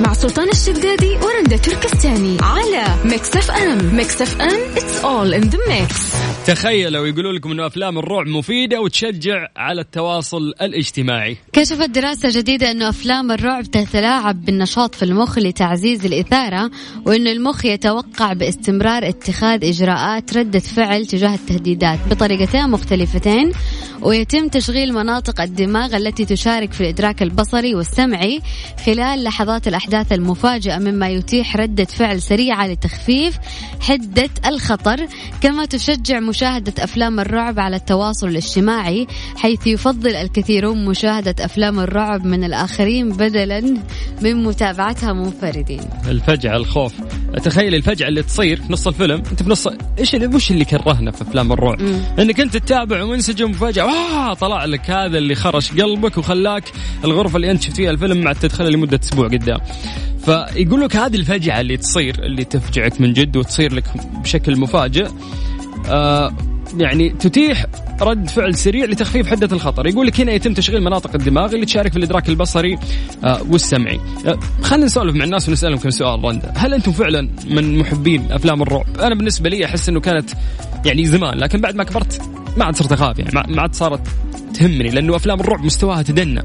مع 0.00 0.12
سلطان 0.12 0.48
الشدادي 0.48 1.16
ورندا 1.16 1.56
تركستاني 1.56 2.36
على 2.42 2.84
Mix 3.04 3.36
FM 3.36 3.96
Mix 3.96 4.22
FM 4.22 4.74
it's 4.74 5.04
all 5.04 5.42
in 5.42 5.50
the 5.50 5.58
mix. 5.70 6.16
تخيلوا 6.46 7.06
يقولوا 7.06 7.32
لكم 7.32 7.50
أنه 7.50 7.66
أفلام 7.66 7.98
الرعب 7.98 8.26
مفيدة 8.26 8.80
وتشجع 8.80 9.48
على 9.56 9.80
التواصل 9.80 10.52
الاجتماعي. 10.60 11.36
كشفت 11.52 11.90
دراسة 11.90 12.28
جديدة 12.40 12.70
أنه 12.70 12.88
أفلام 12.88 13.32
الرعب 13.32 13.64
تتلاعب 13.64 14.44
بالنشاط 14.44 14.94
في 14.94 15.04
المخ 15.04 15.38
لتعزيز 15.38 16.06
الإثارة 16.06 16.70
وأن 17.06 17.26
المخ 17.26 17.64
يتوقع 17.64 18.32
باستمرار 18.32 19.08
اتخاذ 19.08 19.64
إجراءات 19.64 20.36
ردة 20.36 20.58
فعل 20.58 21.06
تجاه 21.06 21.34
التهديدات 21.34 21.98
بطريقتين 22.10 22.70
مختلفتين 22.70 23.52
ويتم 24.02 24.48
تشغيل 24.48 24.92
مناطق 24.92 25.40
الدماغ 25.40 25.96
التي 25.96 26.24
تشارك 26.24 26.72
في 26.72 26.80
الإدراك 26.80 27.22
البصري 27.22 27.74
والسمعي 27.74 28.40
خلال 28.86 29.24
لحظات 29.24 29.68
الأحداث 29.86 30.12
المفاجئة 30.12 30.78
مما 30.78 31.08
يتيح 31.08 31.56
ردة 31.56 31.84
فعل 31.84 32.22
سريعة 32.22 32.66
لتخفيف 32.66 33.38
حدة 33.80 34.30
الخطر 34.46 35.06
كما 35.40 35.64
تشجع 35.64 36.20
مشاهدة 36.20 36.84
أفلام 36.84 37.20
الرعب 37.20 37.60
على 37.60 37.76
التواصل 37.76 38.28
الاجتماعي 38.28 39.06
حيث 39.36 39.66
يفضل 39.66 40.16
الكثيرون 40.16 40.84
مشاهدة 40.84 41.44
أفلام 41.44 41.80
الرعب 41.80 42.26
من 42.26 42.44
الآخرين 42.44 43.08
بدلا 43.08 43.60
من 44.22 44.44
متابعتها 44.44 45.12
منفردين. 45.12 45.80
الفجعة 46.08 46.56
الخوف. 46.56 46.92
تخيل 47.44 47.74
الفجعة 47.74 48.08
اللي 48.08 48.22
تصير 48.22 48.56
في 48.56 48.72
نص 48.72 48.86
الفيلم. 48.86 49.22
أنت 49.30 49.42
في 49.42 49.50
نص 49.50 49.68
إيش 49.98 50.14
اللي 50.14 50.26
وش 50.26 50.50
اللي 50.50 50.64
كرهنا 50.64 51.10
في 51.10 51.22
أفلام 51.22 51.52
الرعب؟ 51.52 51.82
مم. 51.82 52.00
أنك 52.18 52.40
أنت 52.40 52.56
تتابع 52.56 53.02
ومنسجم 53.02 53.52
فجأة 53.52 53.84
آه 53.84 54.34
طلع 54.34 54.64
لك 54.64 54.90
هذا 54.90 55.18
اللي 55.18 55.34
خرش 55.34 55.72
قلبك 55.72 56.18
وخلاك 56.18 56.64
الغرفة 57.04 57.36
اللي 57.36 57.50
أنت 57.50 57.62
شفت 57.62 57.76
فيها 57.76 57.90
الفيلم 57.90 58.16
ما 58.16 58.28
عاد 58.28 58.36
تدخلها 58.36 58.70
لمدة 58.70 59.00
أسبوع 59.02 59.26
قدام. 59.28 59.58
فيقول 60.24 60.80
لك 60.80 60.96
هذه 60.96 61.16
الفجعه 61.16 61.60
اللي 61.60 61.76
تصير 61.76 62.24
اللي 62.24 62.44
تفجعك 62.44 63.00
من 63.00 63.12
جد 63.12 63.36
وتصير 63.36 63.74
لك 63.74 63.84
بشكل 64.22 64.56
مفاجئ 64.60 65.08
آه 65.88 66.32
يعني 66.78 67.08
تتيح 67.10 67.66
رد 68.00 68.28
فعل 68.28 68.54
سريع 68.54 68.84
لتخفيف 68.84 69.26
حدة 69.30 69.48
الخطر. 69.56 69.86
يقول 69.86 70.06
لك 70.06 70.20
هنا 70.20 70.32
يتم 70.32 70.54
تشغيل 70.54 70.82
مناطق 70.82 71.14
الدماغ 71.14 71.54
اللي 71.54 71.66
تشارك 71.66 71.92
في 71.92 71.98
الإدراك 71.98 72.28
البصري 72.28 72.78
آه 73.24 73.40
والسمعي. 73.50 74.00
آه 74.26 74.38
خلينا 74.62 74.86
نسولف 74.86 75.14
مع 75.16 75.24
الناس 75.24 75.48
ونسألهم 75.48 75.78
كم 75.78 75.90
سؤال 75.90 76.24
رندا 76.24 76.52
هل 76.56 76.74
أنتم 76.74 76.92
فعلا 76.92 77.28
من 77.50 77.78
محبين 77.78 78.32
أفلام 78.32 78.62
الرعب؟ 78.62 78.86
أنا 79.00 79.14
بالنسبة 79.14 79.50
لي 79.50 79.64
أحس 79.64 79.88
إنه 79.88 80.00
كانت 80.00 80.30
يعني 80.86 81.04
زمان 81.06 81.38
لكن 81.38 81.60
بعد 81.60 81.74
ما 81.74 81.84
كبرت 81.84 82.20
ما 82.56 82.64
عاد 82.64 82.76
صرت 82.76 82.92
أخاف 82.92 83.18
يعني 83.18 83.30
ما- 83.34 83.62
عاد 83.62 83.74
صارت 83.74 84.00
تهمني 84.54 84.90
لأنه 84.90 85.16
أفلام 85.16 85.40
الرعب 85.40 85.64
مستواها 85.64 86.02
تدنى. 86.02 86.42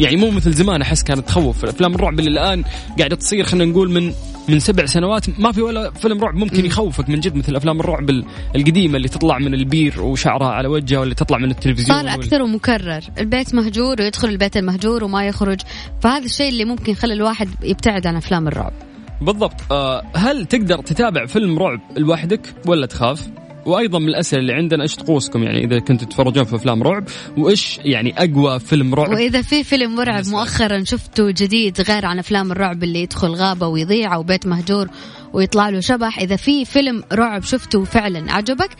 يعني 0.00 0.16
مو 0.16 0.30
مثل 0.30 0.52
زمان 0.52 0.82
أحس 0.82 1.02
كانت 1.02 1.28
تخوف 1.28 1.64
افلام 1.64 1.94
الرعب 1.94 2.18
اللي 2.18 2.30
الآن 2.30 2.64
قاعدة 2.98 3.16
تصير 3.16 3.44
خلينا 3.44 3.64
نقول 3.72 3.90
من 3.90 4.12
من 4.48 4.58
سبع 4.60 4.86
سنوات 4.86 5.40
ما 5.40 5.52
في 5.52 5.62
ولا 5.62 5.90
فيلم 5.90 6.20
رعب 6.20 6.34
ممكن 6.34 6.66
يخوفك 6.66 7.08
من 7.08 7.20
جد 7.20 7.36
مثل 7.36 7.56
أفلام 7.56 7.80
الرعب 7.80 8.10
ال- 8.10 8.24
القديمة 8.56 8.96
اللي 8.96 9.08
تطلع 9.08 9.38
من 9.38 9.54
البير 9.54 10.02
وشعرها 10.02 10.46
على 10.48 10.68
وجهها 10.68 10.98
واللي 11.00 11.14
تطلع 11.14 11.38
من 11.38 11.50
التلفزيون 11.50 11.98
صار 12.02 12.14
أكثر 12.14 12.42
ومكرر. 12.42 13.00
البيت 13.18 13.54
مهجور 13.54 13.96
ويدخل 14.02 14.28
البيت 14.28 14.56
المهجور 14.56 15.04
وما 15.04 15.26
يخرج. 15.26 15.60
فهذا 16.00 16.24
الشيء 16.24 16.48
اللي 16.48 16.64
ممكن 16.64 16.92
يخلي 16.92 17.14
الواحد 17.14 17.48
يبتعد 17.62 18.06
عن 18.06 18.16
أفلام 18.16 18.48
الرعب. 18.48 18.72
بالضبط. 19.20 19.72
آه 19.72 20.02
هل 20.16 20.46
تقدر 20.46 20.78
تتابع 20.82 21.26
فيلم 21.26 21.58
رعب 21.58 21.80
لوحدك 21.96 22.54
ولا 22.66 22.86
تخاف؟ 22.86 23.26
وأيضا 23.66 23.98
من 23.98 24.08
الأسئلة 24.08 24.40
اللي 24.42 24.52
عندنا 24.52 24.82
إيش 24.82 24.96
طقوسكم؟ 24.96 25.42
يعني 25.42 25.64
إذا 25.64 25.78
كنتوا 25.78 26.06
تتفرجون 26.06 26.44
في 26.44 26.56
أفلام 26.56 26.82
رعب 26.82 27.04
وإيش 27.38 27.80
يعني 27.84 28.14
أقوى 28.18 28.60
فيلم 28.60 28.94
رعب؟ 28.94 29.10
وإذا 29.10 29.42
في 29.42 29.64
فيلم 29.64 30.00
رعب. 30.00 30.26
مؤخرا 30.26 30.84
شفته 30.84 31.30
جديد 31.30 31.80
غير 31.80 32.06
عن 32.06 32.18
أفلام 32.18 32.52
الرعب 32.52 32.82
اللي 32.82 33.02
يدخل 33.02 33.28
غابة 33.28 33.66
ويضيع 33.66 34.14
أو 34.14 34.22
بيت 34.22 34.46
مهجور 34.46 34.88
ويطلع 35.32 35.68
له 35.68 35.80
شبح 35.80 36.18
إذا 36.18 36.36
في 36.36 36.64
فيلم 36.64 37.02
رعب 37.12 37.42
شفته 37.42 37.84
فعلا 37.84 38.32
عجبك 38.32 38.70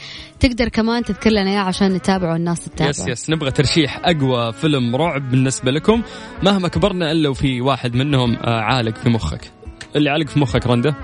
تقدر 0.41 0.69
كمان 0.69 1.05
تذكر 1.05 1.31
لنا 1.31 1.51
إياه 1.51 1.61
عشان 1.61 1.95
نتابعه 1.95 2.33
والناس 2.33 2.65
تتابعه. 2.65 2.91
yes 2.91 3.09
yes. 3.09 3.31
نبغى 3.31 3.51
ترشيح 3.51 4.01
أقوى 4.05 4.53
فيلم 4.53 4.97
رعب 4.97 5.31
بالنسبة 5.31 5.71
لكم. 5.71 6.03
مهما 6.43 6.69
كبرنا 6.69 7.13
إلا 7.13 7.29
وفي 7.29 7.61
واحد 7.61 7.95
منهم 7.95 8.37
آه 8.37 8.61
عالق 8.61 8.97
في 8.97 9.09
مخك. 9.09 9.51
اللي 9.97 10.11
عالق 10.11 10.27
في 10.27 10.41
مخك 10.41 10.67
رنده 10.67 10.95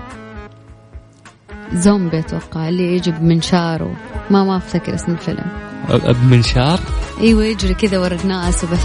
زومبي 1.73 2.19
أتوقع 2.19 2.69
اللي 2.69 2.95
يجي 2.95 3.11
بمنشار 3.11 3.83
و... 3.83 3.93
ما 4.29 4.43
ما 4.43 4.57
أفتكر 4.57 4.95
اسم 4.95 5.11
الفيلم. 5.11 5.45
بمنشار 5.89 6.79
إيوه 7.21 7.45
يجري 7.45 7.73
كذا 7.73 7.99
ورا 7.99 8.17
الناس 8.23 8.63
وبس. 8.63 8.79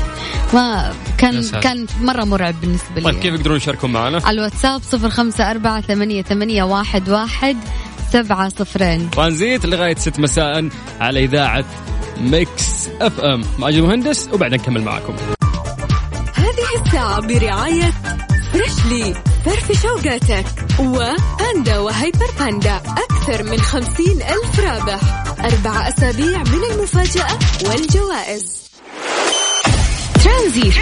ما 0.54 0.92
كان. 1.18 1.42
كان 1.62 1.86
مرة 2.00 2.24
مرعب 2.24 2.54
بالنسبة 2.60 2.94
لي. 2.96 3.02
طيب 3.02 3.14
كيف 3.14 3.34
يقدرون 3.34 3.56
يشاركون 3.56 3.92
معنا؟ 3.92 4.20
على 4.24 4.38
الواتساب 4.38 4.82
صفر 4.82 5.10
خمسة 5.10 5.50
أربعة 5.50 5.80
ثمانية, 5.80 6.22
ثمانية 6.22 6.62
واحد, 6.62 7.08
واحد 7.08 7.56
سبعة 8.12 8.48
صفرين. 8.48 9.10
ترانزيت 9.10 9.66
لغاية 9.66 9.94
6 9.94 10.22
مساء 10.22 10.68
على 11.00 11.24
إذاعة 11.24 11.64
Mix 12.20 12.88
FM. 13.00 13.44
ماجد 13.58 13.78
مهندس 13.78 14.28
وبعدين 14.32 14.60
نكمل 14.60 14.82
معكم. 14.82 15.14
هذه 16.34 16.82
الساعة 16.86 17.20
برعاية 17.20 17.92
Freshly 18.52 19.14
فرفش 19.44 19.82
أوقاتك 19.82 20.46
و 20.80 20.97
Panda 20.97 21.78
و 21.78 21.87
Hyper 21.87 22.30
Panda. 22.38 22.76
أكثر 22.76 23.42
من 23.42 23.60
خمسين 23.60 24.22
ألف 24.22 24.60
رابح. 24.60 25.00
أربع 25.40 25.88
أسابيع 25.88 26.38
من 26.38 26.64
المفاجأة 26.72 27.38
والجوائز. 27.64 28.62
ترانزيت. 30.24 30.74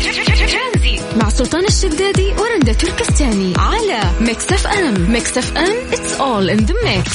مع 1.16 1.28
سلطان 1.28 1.64
الشدادي 1.64 2.32
ورندا 2.38 2.72
تركستاني. 2.72 3.54
على 3.58 4.00
Mix 4.20 4.52
FM. 4.52 5.12
Mix 5.12 5.38
FM. 5.38 5.90
It's 5.90 6.20
all 6.20 6.58
in 6.58 6.66
the 6.66 6.74
mix. 6.84 7.10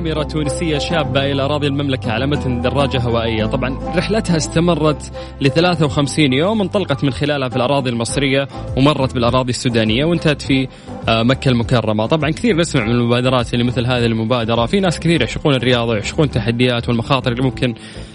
معتمرة 0.00 0.22
تونسية 0.22 0.78
شابة 0.78 1.32
إلى 1.32 1.42
أراضي 1.42 1.66
المملكة 1.66 2.12
على 2.12 2.26
متن 2.26 2.60
دراجة 2.60 3.00
هوائية. 3.00 3.46
طبعا 3.46 3.78
رحلتها 3.96 4.36
استمرت 4.36 5.12
ل 5.40 5.50
53 5.50 6.32
يوم 6.32 6.60
انطلقت 6.60 7.04
من 7.04 7.10
خلالها 7.10 7.48
في 7.48 7.56
الأراضي 7.56 7.90
المصرية 7.90 8.48
ومرت 8.76 9.14
بالأراضي 9.14 9.50
السودانية 9.50 10.04
وانتهت 10.04 10.42
في 10.42 10.68
مكة 11.10 11.48
المكرمة. 11.48 12.06
طبعا 12.06 12.30
كثير 12.30 12.56
نسمع 12.56 12.84
من 12.84 12.90
المبادرات 12.90 13.54
اللي 13.54 13.64
مثل 13.64 13.86
هذه 13.86 14.06
المبادرة. 14.06 14.66
في 14.66 14.80
ناس 14.80 15.00
كثير 15.00 15.20
يعشقون 15.20 15.54
الرياضة 15.54 15.92
ويعشقون 15.92 16.24
التحديات 16.24 16.88
والمخاطر 16.88 17.32
اللي 17.32 17.42
ممكن 17.42 17.74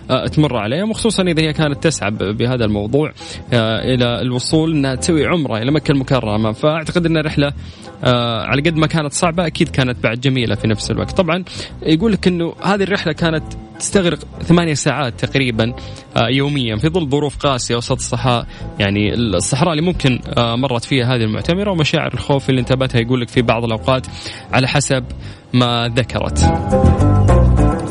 آه، 0.10 0.28
تمر 0.28 0.58
عليهم 0.58 0.90
وخصوصا 0.90 1.24
إذا 1.24 1.42
هي 1.42 1.54
كانت 1.54 1.84
تسعى 1.84 2.12
بهذا 2.12 2.66
الموضوع 2.66 3.12
آه، 3.54 3.94
إلى 3.94 4.22
الوصول 4.22 4.72
أنها 4.72 4.96
تسوي 4.96 5.26
عمرة 5.28 5.58
إلى 5.58 5.72
مكة 5.72 5.92
المكرمة. 5.92 6.52
فأعتقد 6.52 7.06
أن 7.06 7.18
رحلة 7.18 7.54
آه، 8.04 8.42
على 8.44 8.62
قد 8.62 8.76
ما 8.76 8.88
كانت 8.88 9.14
صعبة 9.14 9.48
أكيد 9.48 9.70
كانت 9.70 10.04
بعد 10.04 10.20
جميلة 10.20 10.56
في 10.56 10.68
نفس 10.68 10.92
الوقت. 10.92 11.12
طبعا 11.12 11.44
يقول 11.84 12.12
لك 12.12 12.28
أنه 12.28 12.54
هذه 12.64 12.84
الرحلة 12.84 13.14
كانت 13.14 13.44
تستغرق 13.80 14.20
ثمانية 14.44 14.74
ساعات 14.74 15.26
تقريبا 15.26 15.74
آه، 16.18 16.28
يوميا 16.30 16.76
في 16.76 16.90
ظل 16.90 17.10
ظروف 17.10 17.38
قاسية 17.38 17.76
وسط 17.76 17.92
الصحراء. 17.92 18.48
يعني 18.80 19.14
الصحراء 19.14 19.72
اللي 19.72 19.86
ممكن 19.86 20.20
آه، 20.38 20.56
مرت 20.56 20.86
فيها 20.86 21.16
هذه 21.16 21.24
المعتمرة 21.24 21.72
ومشاعر 21.72 22.14
الخوف 22.14 22.50
اللي 22.50 22.62
انتابتها 22.62 23.00
يقول 23.02 23.22
لك 23.22 23.30
في 23.30 23.42
بعض 23.42 23.64
الأوقات 23.64 24.08
على 24.54 24.68
حسب 24.68 25.04
ما 25.54 25.94
ذكرت. 25.96 26.40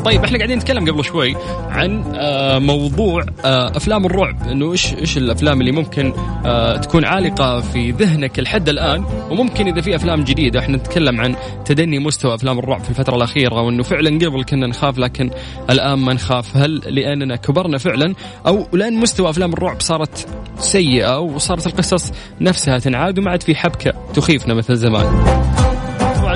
طيب 0.05 0.23
إحنا 0.23 0.37
قاعدين 0.37 0.57
نتكلم 0.57 0.91
قبل 0.91 1.05
شوي 1.05 1.35
عن 1.69 2.03
آه، 2.15 2.59
موضوع 2.59 3.25
آه، 3.45 3.77
أفلام 3.77 4.05
الرعب. 4.05 4.47
إنه 4.47 4.71
إيش 4.71 4.93
إيش 4.93 5.17
الأفلام 5.17 5.61
اللي 5.61 5.71
ممكن 5.71 6.13
آه، 6.45 6.77
تكون 6.77 7.05
عالقة 7.05 7.61
في 7.61 7.91
ذهنك 7.91 8.39
لحد 8.39 8.69
الآن؟ 8.69 9.05
وممكن 9.31 9.67
إذا 9.67 9.81
في 9.81 9.95
أفلام 9.95 10.23
جديدة. 10.23 10.59
إحنا 10.59 10.77
نتكلم 10.77 11.21
عن 11.21 11.35
تدني 11.65 11.99
مستوى 11.99 12.35
أفلام 12.35 12.59
الرعب 12.59 12.83
في 12.83 12.89
الفترة 12.89 13.15
الأخيرة 13.15 13.61
وإنه 13.61 13.83
فعلا 13.83 14.09
قبل 14.09 14.43
كنا 14.43 14.67
نخاف 14.67 14.97
لكن 14.97 15.29
الآن 15.69 15.99
ما 15.99 16.13
نخاف. 16.13 16.57
هل 16.57 16.75
لأننا 16.75 17.35
كبرنا 17.35 17.77
فعلا؟ 17.77 18.13
أو 18.47 18.67
لأن 18.73 18.93
مستوى 18.93 19.29
أفلام 19.29 19.53
الرعب 19.53 19.81
صارت 19.81 20.27
سيئة 20.59 21.19
وصارت 21.19 21.67
القصص 21.67 22.11
نفسها 22.41 22.79
تنعاد 22.79 23.19
وما 23.19 23.31
عاد 23.31 23.43
في 23.43 23.55
حبكة 23.55 23.93
تخيفنا 24.13 24.53
مثل 24.53 24.75
زمان. 24.75 25.64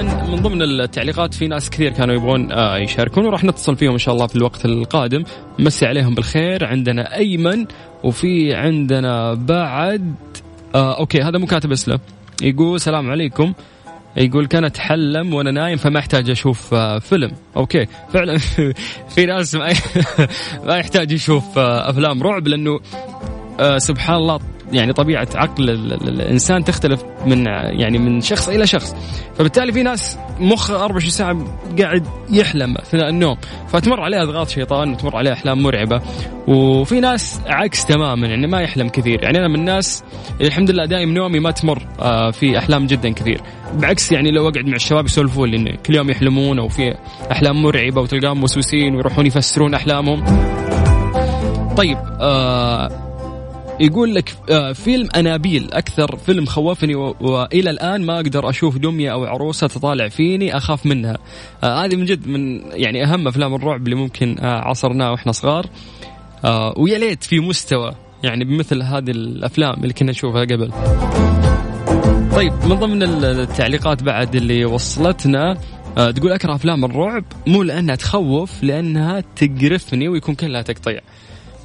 من 0.06 0.36
ضمن 0.36 0.62
التعليقات 0.62 1.34
في 1.34 1.48
ناس 1.48 1.70
كثير 1.70 1.92
كانوا 1.92 2.16
يبغون 2.16 2.52
آه، 2.52 2.78
يشاركون 2.78 3.26
وراح 3.26 3.44
نتصل 3.44 3.76
فيهم 3.76 3.92
إن 3.92 3.98
شاء 3.98 4.16
الله 4.16 4.28
في 4.28 4.36
الوقت 4.36 4.66
القادم. 4.66 5.24
مسي 5.60 5.86
عليهم 5.86 6.16
بالخير. 6.16 6.66
عندنا 6.66 7.16
أيمن 7.16 7.66
وفي 8.04 8.54
عندنا 8.54 9.34
بعد 9.34 10.16
آه 10.76 11.00
okay 11.00 11.22
هذا 11.22 11.38
مو 11.38 11.46
كاتب 11.46 11.72
اسمه. 11.72 12.00
يقول 12.42 12.76
السلام 12.76 13.10
عليكم. 13.12 13.54
يقول 14.18 14.46
كان 14.46 14.64
أتحلم 14.66 15.34
وأنا 15.34 15.52
نايم 15.52 15.78
فما 15.78 16.00
أحتاج 16.00 16.30
أشوف 16.30 16.74
آه، 16.74 17.00
فيلم. 17.00 17.32
okay. 17.58 17.86
فعلا 18.14 18.38
في 19.16 19.26
ناس 19.26 19.56
ما 20.66 20.78
يحتاج 20.78 21.12
يشوف 21.12 21.58
آه، 21.58 21.90
أفلام 21.90 22.24
رعب 22.24 22.48
لأنه 22.48 22.80
سبحان 23.78 24.16
الله 24.16 24.40
يعني 24.71 24.93
طبيعة 24.93 25.27
عقل 25.36 25.69
ال- 25.69 25.93
ال- 25.93 26.21
الإنسان 26.21 26.63
تختلف 26.63 27.03
من 27.25 27.45
يعني 27.79 27.97
من 27.97 28.21
شخص 28.21 28.49
إلى 28.49 28.67
شخص. 28.67 28.95
فبالتالي 29.36 29.71
في 29.71 29.84
ناس 29.84 30.17
مخ 30.39 30.71
24 30.71 31.10
ساعة 31.12 31.38
قاعد 31.79 32.08
يحلم 32.29 32.77
أثناء 32.77 33.10
النوم. 33.10 33.38
فتمر 33.67 34.01
عليه 34.01 34.23
أضغاط 34.23 34.49
شيطان 34.49 34.91
وتمر 34.91 35.15
عليه 35.17 35.34
أحلام 35.34 35.63
مرعبة. 35.63 36.01
وفي 36.47 36.99
ناس 36.99 37.41
عكس 37.47 37.86
تماما 37.86 38.27
يعني 38.27 38.47
ما 38.47 38.62
يحلم 38.62 38.89
كثير. 38.89 39.23
يعني 39.23 39.38
أنا 39.38 39.47
من 39.47 39.55
الناس 39.55 40.03
الحمد 40.41 40.71
لله 40.71 40.86
دائم 40.86 41.13
نومي 41.13 41.39
ما 41.39 41.51
تمر 41.51 41.88
آه، 41.99 42.32
في 42.32 42.58
أحلام 42.58 42.86
جدا 42.86 43.10
كثير. 43.13 43.41
بعكس 43.73 44.12
يعني 44.12 44.32
لو 44.32 44.49
أقعد 44.49 44.65
مع 44.65 44.75
الشباب 44.75 45.05
يسولفون 45.05 45.49
لي 45.49 45.58
إنه 45.58 45.71
كل 45.86 45.95
يوم 45.95 46.10
يحلمون 46.10 46.60
أو 46.60 46.67
في 46.67 46.95
أحلام 47.32 47.62
مرعبة 47.63 48.01
وتلقاهم 48.01 48.39
موسوسين 48.39 48.95
ويروحون 48.95 49.25
يفسرون 49.25 49.73
أحلامهم. 49.73 50.23
طيب 51.77 51.97
آه 52.21 53.09
يقول 53.80 54.15
لك 54.15 54.36
آه، 54.50 54.74
فيلم 54.74 55.10
أنابيل 55.15 55.74
أكثر 55.74 56.18
فيلم 56.18 56.46
خوفني. 56.46 56.96
وإلى 56.96 57.70
الآن 57.70 58.06
ما 58.06 58.15
أقدر 58.15 58.50
أشوف 58.50 58.78
دمية 58.78 59.12
أو 59.12 59.26
عروسة 59.26 59.68
تطالع 59.68 60.08
فيني 60.08 60.58
أخاف 60.58 60.86
منها. 60.86 61.18
آه 61.63 61.86
هذه 61.86 61.96
من 61.96 62.06
جد 62.06 62.28
من 62.28 62.62
يعني 62.72 63.04
أهم 63.04 63.28
أفلام 63.28 63.56
الرعب 63.56 63.86
اللي 63.86 63.96
ممكن 63.96 64.36
آه 64.39 64.60
عصرناها 64.60 65.10
وإحنا 65.10 65.32
صغار. 65.32 65.65
ويا 66.78 66.98
ليت 66.98 67.24
في 67.24 67.39
مستوى 67.39 67.92
يعني 68.24 68.46
بمثل 68.46 68.82
هذه 68.82 69.12
الأفلام 69.12 69.84
اللي 69.84 69.94
كنا 69.94 70.12
نشوفها 70.12 70.42
قبل. 70.42 70.72
طيب 72.36 72.54
من 72.54 72.76
ضمن 72.76 73.04
التعليقات 73.04 74.04
بعد 74.04 74.36
اللي 74.36 74.65
وصلتنا 74.65 75.58
تقول 75.96 76.32
أكره 76.32 76.56
أفلام 76.56 76.86
الرعب 76.86 77.24
مو 77.48 77.63
لأنها 77.63 77.96
تخوف 77.96 78.63
لأنها 78.63 79.24
تقرفني 79.36 80.10
ويكون 80.10 80.36
كلها 80.36 80.62
تقطيع. 80.62 81.02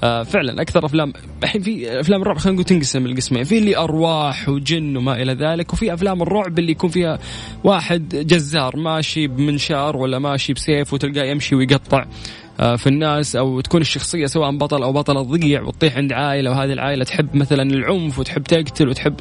فعلا 0.04 0.62
أكثر 0.62 0.86
أفلام 0.86 1.12
الحين 1.42 1.62
في 1.62 2.00
أفلام 2.00 2.22
الرعب 2.22 2.38
خلينا 2.38 2.54
نقول 2.54 2.64
تنقسم 2.64 3.06
القسمين 3.06 3.44
في 3.44 3.58
اللي 3.58 3.76
أرواح 3.76 4.48
وجن 4.48 4.96
وما 4.96 5.22
إلى 5.22 5.32
ذلك 5.32 5.72
وفي 5.72 5.94
أفلام 5.94 6.22
الرعب 6.22 6.58
اللي 6.58 6.72
يكون 6.72 6.90
فيها 6.90 7.18
واحد 7.64 8.08
جزار 8.08 8.76
ماشي 8.76 9.26
بمنشار 9.26 9.96
ولا 9.96 10.18
ماشي 10.18 10.52
بسيف 10.52 10.92
وتلقاه 10.92 11.24
يمشي 11.24 11.54
ويقطع 11.54 12.04
آه، 12.60 12.76
في 12.76 12.86
الناس 12.86 13.36
أو 13.36 13.60
تكون 13.60 13.80
الشخصية 13.80 14.26
سواء 14.26 14.56
بطل 14.56 14.82
أو 14.82 14.92
بطلة 14.92 15.22
تضيع 15.22 15.62
وتطيح 15.62 15.96
عند 15.96 16.12
عائلة 16.12 16.50
وهذه 16.50 16.72
العائلة 16.72 17.04
تحب 17.04 17.36
مثلا 17.36 17.62
العنف 17.62 18.18
وتحب 18.18 18.42
تقتل 18.42 18.88
وتحب 18.88 19.14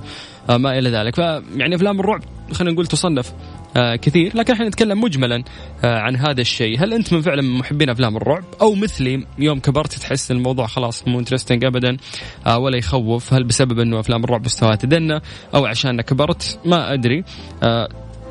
آه، 0.49 0.57
ما 0.57 0.79
إلى 0.79 0.89
ذلك. 0.89 1.15
فيعني 1.15 1.75
أفلام 1.75 1.99
الرعب 1.99 2.21
خلينا 2.51 2.73
نقول 2.73 2.87
تصنف 2.87 3.29
آه، 3.29 3.62
كثير 3.75 4.37
لكن 4.37 4.53
إحنا 4.53 4.67
نتكلم 4.67 5.01
مجملا 5.01 5.43
عن 5.83 6.15
هذا 6.15 6.41
الشيء. 6.41 6.83
هل 6.83 6.93
انت 6.93 7.13
من 7.13 7.21
فعلا 7.21 7.41
محبين 7.41 7.89
أفلام 7.89 8.17
الرعب؟ 8.17 8.43
أو 8.61 8.75
مثلي 8.75 9.25
يوم 9.39 9.59
كبرت 9.59 9.93
تحس 9.93 10.31
الموضوع 10.31 10.67
خلاص 10.67 11.07
مو 11.07 11.19
انترستنج 11.19 11.65
ابدا 11.65 11.97
ولا 12.57 12.77
يخوف. 12.77 13.33
هل 13.33 13.43
بسبب 13.43 13.79
إنه 13.79 13.99
أفلام 13.99 14.23
الرعب 14.23 14.45
مستواها 14.45 14.75
تدنى؟ 14.75 15.19
أو 15.55 15.65
عشان 15.65 16.01
كبرت؟ 16.01 16.59
ما 16.65 16.93
أدري. 16.93 17.23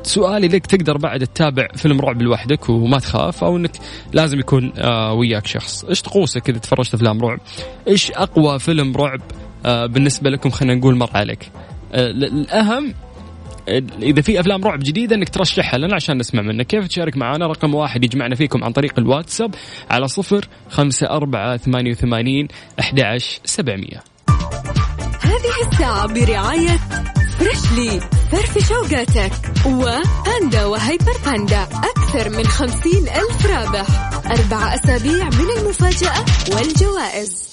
سؤالي 0.03 0.47
لك 0.47 0.65
تقدر 0.65 0.97
بعد 0.97 1.27
تتابع 1.27 1.67
فيلم 1.75 2.01
رعب 2.01 2.21
لوحدك 2.21 2.69
وما 2.69 2.99
تخاف؟ 2.99 3.43
أو 3.43 3.57
إنك 3.57 3.71
لازم 4.13 4.39
يكون 4.39 4.73
آه 4.77 5.13
وياك 5.13 5.47
شخص؟ 5.47 5.85
إيش 5.85 6.01
طقوسك 6.01 6.49
إذا 6.49 6.59
تفرجت 6.59 6.93
أفلام 6.93 7.21
رعب؟ 7.21 7.39
إيش 7.87 8.11
أقوى 8.11 8.59
فيلم 8.59 8.97
رعب 8.97 9.21
آه 9.65 9.85
بالنسبة 9.85 10.29
لكم 10.29 10.49
خلينا 10.49 10.75
نقول 10.75 10.95
مر 10.95 11.09
عليك؟ 11.13 11.51
آه 11.93 12.11
الأهم 12.11 12.93
إذا 14.01 14.21
في 14.21 14.39
أفلام 14.39 14.63
رعب 14.63 14.79
جديدة 14.79 15.15
إنك 15.15 15.29
ترشحها 15.29 15.77
لنا 15.77 15.95
عشان 15.95 16.17
نسمع 16.17 16.41
منك. 16.41 16.67
كيف 16.67 16.87
تشارك 16.87 17.17
معنا؟ 17.17 17.47
رقم 17.47 17.75
واحد 17.75 18.03
يجمعنا 18.03 18.35
فيكم 18.35 18.63
عن 18.63 18.71
طريق 18.71 18.99
الواتساب 18.99 19.55
على 19.89 20.07
صفر 20.07 20.47
خمسة 20.69 21.09
أربعة 21.09 21.57
ثمانية 21.57 21.91
وثمانين 21.91 22.47
أحد 22.79 23.17
سبعمية. 23.45 24.03
هذه 25.21 25.67
الساعة 25.71 26.07
برعاية 26.07 26.79
Freshly 27.39 27.99
فرفش 28.31 28.67
أوقاتك 28.69 29.31
و 29.65 29.82
Panda 29.82 30.65
و 30.65 30.74
Hyper 30.74 31.17
Panda. 31.25 31.63
أكثر 31.63 32.29
من 32.29 32.43
خمسين 32.43 33.03
ألف 33.07 33.45
رابح. 33.45 33.85
أربع 34.25 34.73
أسابيع 34.73 35.25
من 35.25 35.49
المفاجأة 35.59 36.25
والجوائز. 36.55 37.52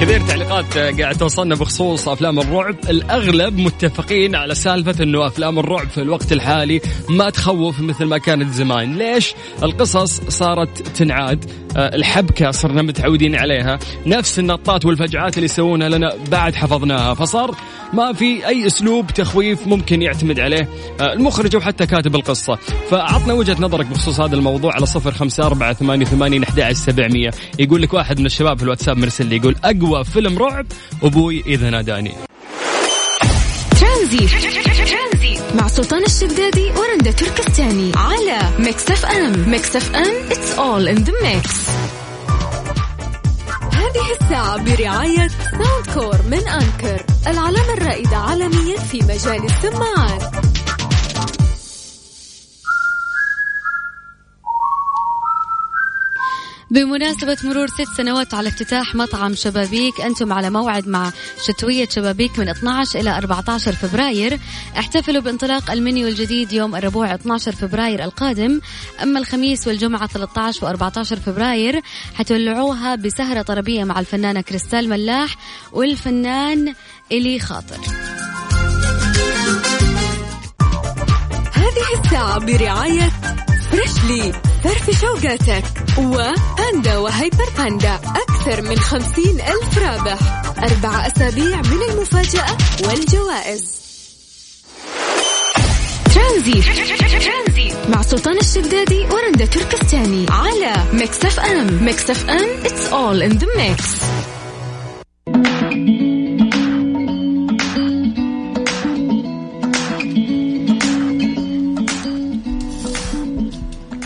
كثير 0.00 0.20
تعليقات 0.20 0.78
قاعد 0.78 1.16
توصلنا 1.16 1.54
بخصوص 1.54 2.08
أفلام 2.08 2.38
الرعب. 2.38 2.76
الأغلب 2.90 3.58
متفقين 3.58 4.34
على 4.34 4.54
سالفة 4.54 5.04
إنه 5.04 5.26
أفلام 5.26 5.58
الرعب 5.58 5.88
في 5.88 6.02
الوقت 6.02 6.32
الحالي 6.32 6.80
ما 7.08 7.30
تخوف 7.30 7.80
مثل 7.80 8.04
ما 8.04 8.18
كانت 8.18 8.52
زمان. 8.54 8.98
ليش؟ 8.98 9.34
القصص 9.62 10.20
صارت 10.20 10.88
تنعاد. 10.88 11.44
آه، 11.76 11.94
الحبكة 11.94 12.50
صرنا 12.50 12.82
متعودين 12.82 13.36
عليها. 13.36 13.78
نفس 14.06 14.38
النطات 14.38 14.84
والفجعات 14.84 15.34
اللي 15.34 15.44
يسوونها 15.44 15.88
لنا 15.88 16.14
بعد 16.30 16.54
حفظناها. 16.54 17.14
فصار 17.14 17.54
ما 17.92 18.12
في 18.12 18.46
أي 18.46 18.66
أسلوب 18.66 19.06
تخويف 19.06 19.66
ممكن 19.66 20.02
يعتمد 20.02 20.40
عليه 20.40 20.68
آه، 21.00 21.12
المخرج 21.12 21.54
أو 21.54 21.60
حتى 21.60 21.86
كاتب 21.86 22.14
القصة. 22.14 22.58
فعطنا 22.90 23.32
وجهة 23.34 23.56
نظرك 23.60 23.86
بخصوص 23.86 24.20
هذا 24.20 24.34
الموضوع 24.34 24.74
على 24.74 24.86
صفر 24.86 25.12
خمسة 25.12 25.46
أربعة 25.46 25.72
ثمانية 25.72 26.06
وثمانين 26.06 26.42
أحد 26.42 26.72
سبعمية. 26.72 27.30
يقول 27.58 27.82
لك 27.82 27.94
واحد 27.94 28.20
من 28.20 28.26
الشباب 28.26 28.56
في 28.58 28.62
الواتساب 28.62 28.98
مرسل 28.98 29.26
لي 29.26 29.36
يقول 29.36 29.56
أقوى 29.90 30.04
فيلم 30.04 30.38
رعب 30.38 30.66
أبوي 31.02 31.42
إذا 31.46 31.70
ناداني. 31.70 32.14
ترانزيت 33.80 34.30
مع 35.54 35.68
سلطان 35.68 36.04
الشدادي 36.04 36.70
ورندا 36.70 37.10
تركستاني. 37.10 37.92
على 37.96 38.38
Mix 38.58 38.90
FM. 38.90 39.50
Mix 39.50 39.76
FM 39.76 40.28
it's 40.30 40.58
all 40.58 40.88
in 40.94 41.04
the 41.04 41.12
mix. 41.12 41.50
هذه 43.72 44.12
الساعة 44.20 44.56
برعاية 44.62 45.28
Soundcore 45.28 46.16
من 46.30 46.48
Anker 46.48 47.02
العلامة 47.26 47.72
الرائدة 47.72 48.16
عالميا 48.16 48.78
في 48.78 48.98
مجال 49.02 49.44
السماعات. 49.44 50.22
بمناسبة 56.70 57.36
مرور 57.44 57.66
ست 57.66 57.96
سنوات 57.96 58.34
على 58.34 58.48
افتتاح 58.48 58.94
مطعم 58.94 59.34
شبابيك 59.34 60.00
أنتم 60.00 60.32
على 60.32 60.50
موعد 60.50 60.88
مع 60.88 61.12
شتوية 61.44 61.88
شبابيك 61.88 62.38
من 62.38 62.48
12 62.48 63.00
إلى 63.00 63.18
14 63.18 63.72
فبراير. 63.72 64.38
احتفلوا 64.78 65.22
بانطلاق 65.22 65.70
المنيو 65.70 66.08
الجديد 66.08 66.52
يوم 66.52 66.76
الربوع 66.76 67.14
12 67.14 67.52
فبراير 67.52 68.04
القادم. 68.04 68.60
أما 69.02 69.18
الخميس 69.18 69.66
والجمعة 69.66 70.06
13 70.06 70.76
و14 70.76 71.02
فبراير 71.02 71.80
حتولعوها 72.14 72.94
بسهرة 72.94 73.42
طربية 73.42 73.84
مع 73.84 74.00
الفنانة 74.00 74.40
كريستال 74.40 74.88
ملاح 74.88 75.36
والفنان 75.72 76.74
إلي 77.12 77.38
خاطر. 77.40 77.78
هذه 81.52 82.04
الساعة 82.04 82.38
برعاية 82.38 83.19
Freshly 83.72 84.32
فرفش 84.64 85.00
أوقاتك 85.00 85.64
و 85.98 86.15
Panda 86.15 86.98
و 86.98 87.07
Hyper 87.07 87.50
Panda. 87.58 87.94
أكثر 87.94 88.62
من 88.62 88.78
خمسين 88.78 89.40
ألف 89.40 89.78
رابح. 89.78 90.18
أربع 90.58 91.06
أسابيع 91.06 91.56
من 91.56 91.82
المفاجأة 91.90 92.56
والجوائز. 92.84 93.80
ترانزيت 96.14 96.64
مع 97.88 98.02
سلطان 98.02 98.38
الشدادي 98.38 99.00
ورندا 99.00 99.46
تركستاني. 99.46 100.26
على 100.30 100.72
Mix 100.92 101.24
FM. 101.24 101.84
Mix 101.84 102.10
FM 102.10 102.62
it's 102.64 102.92
all 102.92 103.22
in 103.22 103.38
the 103.38 103.46
mix. 103.56 103.80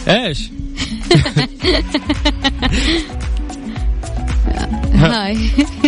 إيش 0.09 0.51
هاي 4.95 5.37
فجأة 5.37 5.84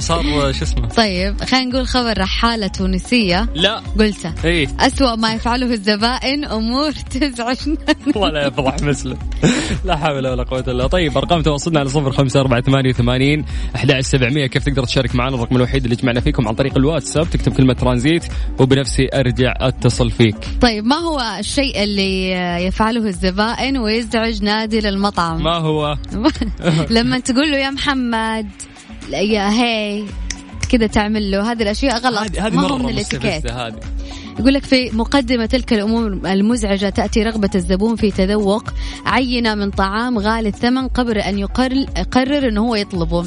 صار 0.00 0.52
شو 0.52 0.64
اسمه؟ 0.64 0.88
طيب 0.88 1.44
خلينا 1.44 1.70
نقول 1.70 1.86
خبر 1.86 2.18
رحالة 2.18 2.66
تونسية. 2.66 3.48
لا. 3.54 3.82
قلته. 3.98 4.32
إيه 4.44 4.68
أسوأ 4.80 5.14
ما 5.16 5.34
يفعله 5.34 5.72
الزبائن 5.72 6.44
أمور 6.44 6.92
تزعجنا. 6.92 7.76
ولا 8.16 8.46
يفضح 8.46 8.82
مسلم. 8.82 9.18
لا 9.84 9.96
حول 9.96 10.26
ولا 10.28 10.42
قوة 10.42 10.64
إلا 10.68 10.86
طيب 10.86 11.18
أرقام 11.18 11.42
تواصلنا 11.42 11.80
على 11.80 11.88
صفر 11.88 12.12
خمسة 12.12 12.40
أربعة 12.40 12.60
ثمانية 12.60 12.90
وثمانين 12.90 13.44
أحد 13.76 14.00
سبعمية. 14.00 14.46
كيف 14.46 14.64
تقدر 14.64 14.84
تشارك 14.84 15.14
معنا؟ 15.14 15.34
الرقم 15.36 15.56
الوحيد 15.56 15.84
اللي 15.84 15.96
جمعنا 15.96 16.20
فيكم 16.20 16.48
عن 16.48 16.54
طريق 16.54 16.76
الواتساب. 16.76 17.30
تكتب 17.30 17.52
كلمة 17.52 17.72
ترانزيت 17.74 18.24
وبنفسي 18.58 19.08
أرجع 19.14 19.54
أتصل 19.60 20.10
فيك. 20.10 20.36
طيب 20.60 20.84
ما 20.84 20.96
هو 20.96 21.20
الشيء 21.38 21.82
اللي 21.82 22.30
يفعله 22.66 23.06
الزبائن 23.06 23.78
ويزعج 23.78 24.42
نادي 24.42 24.80
للمطعم؟ 24.80 25.42
ما 25.42 25.56
هو؟ 25.56 25.96
لما 26.96 27.18
تقول 27.18 27.50
له 27.50 27.58
يا 27.58 27.70
محمد 27.70 28.50
يا 29.12 29.50
هي 29.50 30.04
كذا 30.70 30.86
تعمل 30.86 31.30
له 31.30 31.52
هذه 31.52 31.62
الأشياء 31.62 31.98
غلط. 31.98 32.18
هذه 32.18 32.46
هذه 32.46 32.54
ما 32.54 32.62
هو 32.62 32.68
مرة 32.68 32.76
من 32.82 32.88
الاتيكيت 32.88 33.44
يقول 34.38 34.54
لك 34.54 34.64
في 34.64 34.90
مقدمة 34.92 35.46
تلك 35.46 35.72
الأمور 35.72 36.06
المزعجة 36.06 36.88
تأتي 36.88 37.22
رغبة 37.22 37.50
الزبون 37.54 37.96
في 37.96 38.10
تذوق 38.10 38.64
عينة 39.06 39.54
من 39.54 39.70
طعام 39.70 40.18
غالي 40.18 40.48
الثمن 40.48 40.88
قبل 40.88 41.18
أن 41.18 41.38
يقرر 41.38 41.86
يقرر 41.98 42.48
أنه 42.48 42.60
هو 42.68 42.74
يطلبه. 42.74 43.26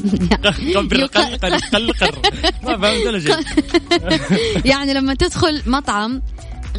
يق- 0.62 0.86
قلقر 1.18 1.56
قلقر 1.72 2.18
ما 2.64 2.78
فهمت 2.78 3.06
ولا 3.06 3.20
شيء؟ 3.20 3.36
يعني 4.64 4.94
لما 4.94 5.14
تدخل 5.14 5.62
مطعم 5.66 6.22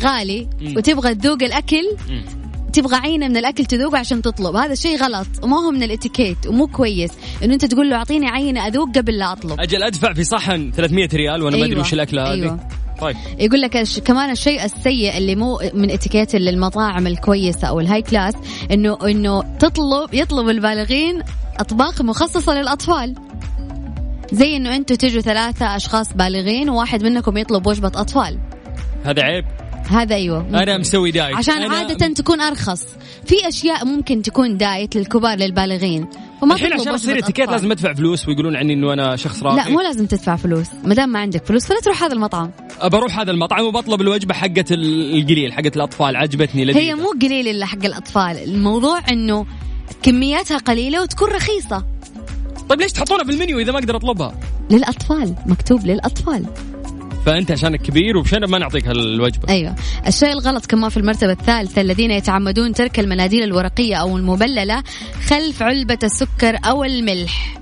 غالي. 0.04 0.48
وتبغى 0.78 1.16
تذوق 1.16 1.44
الأكل. 1.44 1.84
تبغى 2.76 2.96
عينة 2.96 3.28
من 3.28 3.38
الأكل 3.38 3.66
تذوقه 3.66 3.98
عشان 3.98 4.22
تطلب. 4.22 4.56
هذا 4.56 4.76
شيء 4.76 4.98
غلط 4.98 5.28
وما 5.44 5.58
هو 5.58 5.72
من 5.72 5.84
الإتيكيت 5.84 6.48
ومو 6.48 6.68
كويس 6.68 7.12
إنه 7.44 7.54
أنت 7.54 7.66
تقول 7.66 7.90
له 7.90 7.96
أعطيني 7.96 8.30
عينة 8.30 8.68
أذوق 8.68 8.90
قبل 8.98 9.18
لا 9.18 9.32
أطلب. 9.32 9.60
أجل 9.60 9.84
أدفع 9.84 10.14
في 10.14 10.24
صحن 10.24 10.72
300 10.72 11.10
ريال 11.14 11.44
وأنا 11.44 11.58
ما 11.58 11.64
أدري 11.64 11.74
أيوة. 11.74 11.86
وش 11.86 11.94
الأكلة 11.94 12.24
هذه. 12.24 12.34
أيوة. 12.34 12.60
طيب. 13.02 13.16
يقول 13.40 13.62
لك 13.62 13.84
كمان 14.06 14.32
الشيء 14.32 14.66
السيء 14.66 15.18
اللي 15.18 15.36
مو 15.36 15.60
من 15.74 15.92
إتيكيت 15.92 16.36
المطاعم 16.36 17.08
الكويسة 17.08 17.68
أو 17.68 17.80
ال 17.80 18.02
high 18.02 18.16
class 18.16 18.34
إنه 18.72 18.98
إنه 19.04 19.58
تطلب 19.60 20.14
يطلب 20.14 20.50
البالغين 20.50 21.22
أطباق 21.60 22.02
مخصصة 22.02 22.54
للأطفال. 22.54 23.16
زي 24.32 24.56
إنه 24.56 24.76
أنتوا 24.76 24.96
تجوا 24.96 25.22
ثلاثة 25.22 25.76
أشخاص 25.76 26.14
بالغين 26.14 26.70
وواحد 26.70 27.04
منكم 27.04 27.38
يطلب 27.38 27.68
وجبة 27.68 27.92
أطفال. 27.96 28.40
هذا 29.06 29.22
عيب. 29.22 29.46
هذا 29.90 30.16
أيوه. 30.16 30.64
أنا 30.64 30.78
مسوي 30.78 31.12
دايت. 31.12 31.36
عشان 31.36 31.54
أنا 31.62 31.76
عادة 31.76 32.08
تكون 32.08 32.42
أرخص. 32.42 32.84
في 33.26 33.48
أشياء 33.48 33.86
ممكن 33.86 34.22
تكون 34.22 34.58
دايت 34.58 34.96
للكبار 34.96 35.38
للبالغين. 35.38 36.08
فما 36.42 36.56
الحين 36.56 36.74
عشان 36.74 36.94
اصير 36.94 37.20
اتيكيت. 37.20 37.50
لازم 37.50 37.72
أدفع 37.72 37.94
فلوس 37.94 38.28
ويقولون 38.28 38.56
عني 38.56 38.74
إنه 38.74 38.94
أنا 38.94 39.16
شخص 39.16 39.44
راقي. 39.44 39.56
لا 39.56 39.70
مو 39.70 39.82
لازم 39.82 40.06
تدفع 40.06 40.36
فلوس. 40.36 40.68
ما 40.84 40.94
دام 40.94 41.10
ما 41.10 41.20
عندك 41.20 41.46
فلوس 41.46 41.66
فلا 41.66 41.80
تروح 41.80 42.04
هذا 42.04 42.14
المطعم. 42.14 42.52
بروح 42.84 43.20
هذا 43.20 43.32
المطعم 43.32 43.66
وبطلب 43.66 44.02
الوجبة 44.02 44.34
حقت 44.34 44.72
ال- 44.72 45.18
القليل 45.18 45.54
حقت 45.54 45.76
الأطفال. 45.76 46.16
عجبتني 46.16 46.66
لذيذة. 46.66 46.80
هي 46.80 46.96
مو 46.96 47.14
قليل 47.22 47.48
إلا 47.48 47.66
حق 47.66 47.86
الأطفال. 47.86 48.38
الموضوع 48.44 49.00
إنه 49.12 49.46
كمياتها 50.04 50.58
قليلة 50.58 51.02
وتكون 51.02 51.30
رخيصة. 51.30 51.86
طيب 52.70 52.82
ليش 52.82 52.92
تحطونها 52.92 53.24
في 53.24 53.32
المنيو 53.32 53.60
إذا 53.60 53.72
ما 53.72 53.80
أقدر 53.80 53.96
أطلبها؟ 53.96 54.40
للأطفال 54.72 55.36
مكتوب 55.46 55.86
للأطفال. 55.86 56.46
فأنت 57.26 57.52
عشانك 57.52 57.82
كبير 57.82 58.18
وبشنب 58.18 58.50
ما 58.50 58.58
نعطيك 58.58 58.88
هالوجبة. 58.88 59.50
أيوة. 59.50 59.76
الشيء 60.08 60.32
الغلط 60.32 60.66
كمان 60.66 60.90
في 60.90 60.98
المرتبة 60.98 61.32
الثالثة 61.32 61.82
الذين 61.82 62.12
يتعمدون 62.12 62.74
ترك 62.74 63.00
المناديل 63.00 63.44
الورقية 63.44 63.96
أو 63.96 64.18
المبللة 64.18 64.84
خلف 65.28 65.64
علبة 65.64 66.00
السكر 66.04 66.60
أو 66.66 66.84
الملح. 66.84 67.58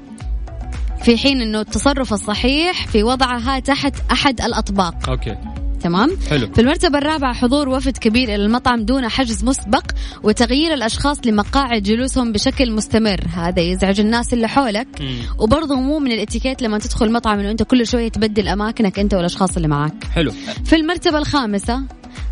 في 1.04 1.18
حين 1.18 1.42
أنه 1.42 1.62
التصرف 1.62 2.14
الصحيح 2.14 2.88
في 2.88 3.04
وضعها 3.04 3.60
تحت 3.60 3.96
أحد 4.12 4.42
الأطباق. 4.42 5.10
أوكي. 5.10 5.63
تمام؟ 5.84 6.18
حلو. 6.30 6.48
في 6.54 6.62
المرتبة 6.62 6.98
الرابعة 6.98 7.34
حضور 7.34 7.70
وفد 7.70 7.98
كبير 7.98 8.24
إلى 8.36 8.46
المطعم 8.46 8.86
دون 8.86 9.08
حجز 9.08 9.44
مسبق 9.44 9.84
وتغيير 10.24 10.74
الأشخاص 10.74 11.18
لمقاعد 11.26 11.84
جلوسهم 11.84 12.32
بشكل 12.32 12.72
مستمر. 12.72 13.20
هذا 13.34 13.62
يزعج 13.62 14.00
الناس 14.00 14.34
اللي 14.34 14.48
حولك. 14.48 14.88
مم. 15.00 15.18
وبرضه 15.40 15.76
مو 15.76 16.00
من 16.00 16.12
الاتيكيت 16.12 16.62
لما 16.62 16.80
تدخل 16.80 17.12
مطعم 17.12 17.40
إنه 17.40 17.52
أنت 17.52 17.64
كل 17.64 17.88
شوية 17.88 18.08
تبدل 18.10 18.48
أماكنك 18.48 19.00
أنت 19.00 19.14
والأشخاص 19.14 19.56
اللي 19.56 19.68
معك. 19.68 20.04
حلو. 20.04 20.32
في 20.66 20.76
المرتبة 20.76 21.18
الخامسة 21.18 21.84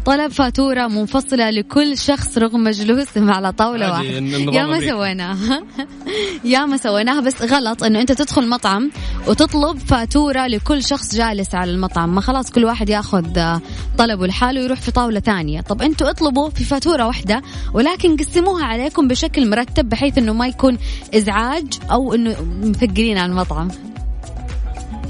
طلب 0.06 0.32
فاتورة 0.32 0.88
منفصلة 0.88 1.50
لكل 1.50 1.98
شخص 1.98 2.38
رغم 2.38 2.70
جلوسهم 2.70 3.32
على 3.32 3.54
واحدة. 3.60 4.18
النظام 4.18 4.54
يا 4.54 4.66
ما. 4.66 4.80
سويناها 4.80 5.64
يا 6.44 6.66
ما 6.66 6.78
سويناها 6.78 7.22
بس 7.22 7.42
غلط 7.42 7.84
إنه 7.84 8.02
أنت 8.02 8.12
تدخل 8.12 8.50
مطعم 8.50 8.92
وتطلب 9.28 9.78
فاتورة 9.78 10.48
لكل 10.48 10.84
شخص 10.84 11.16
جالس 11.16 11.56
على 11.56 11.72
المطعم 11.72 12.16
ما 12.16 12.22
خلاص 12.22 12.52
كل 12.52 12.66
واحد 12.66 12.90
يأخذ 12.90 13.38
آه، 13.38 13.62
طلبه 13.98 14.28
لحاله 14.28 14.62
ويروح 14.62 14.82
في 14.82 14.92
طاولة 14.92 15.20
ثانية 15.20 15.62
طب 15.62 15.82
أنتوا 15.82 16.10
اطلبوا 16.10 16.50
في 16.50 16.64
فاتورة 16.64 17.08
واحدة 17.08 17.42
ولكن 17.74 18.18
قسموها 18.18 18.66
عليكم 18.66 19.08
بشكل 19.08 19.50
مرتب 19.50 19.90
بحيث 19.90 20.18
إنه 20.18 20.34
ما 20.34 20.48
يكون 20.48 20.78
إزعاج 21.16 21.80
أو 21.92 22.14
إنه 22.14 22.36
مثقلين 22.64 23.18
على 23.18 23.32
المطعم 23.32 23.68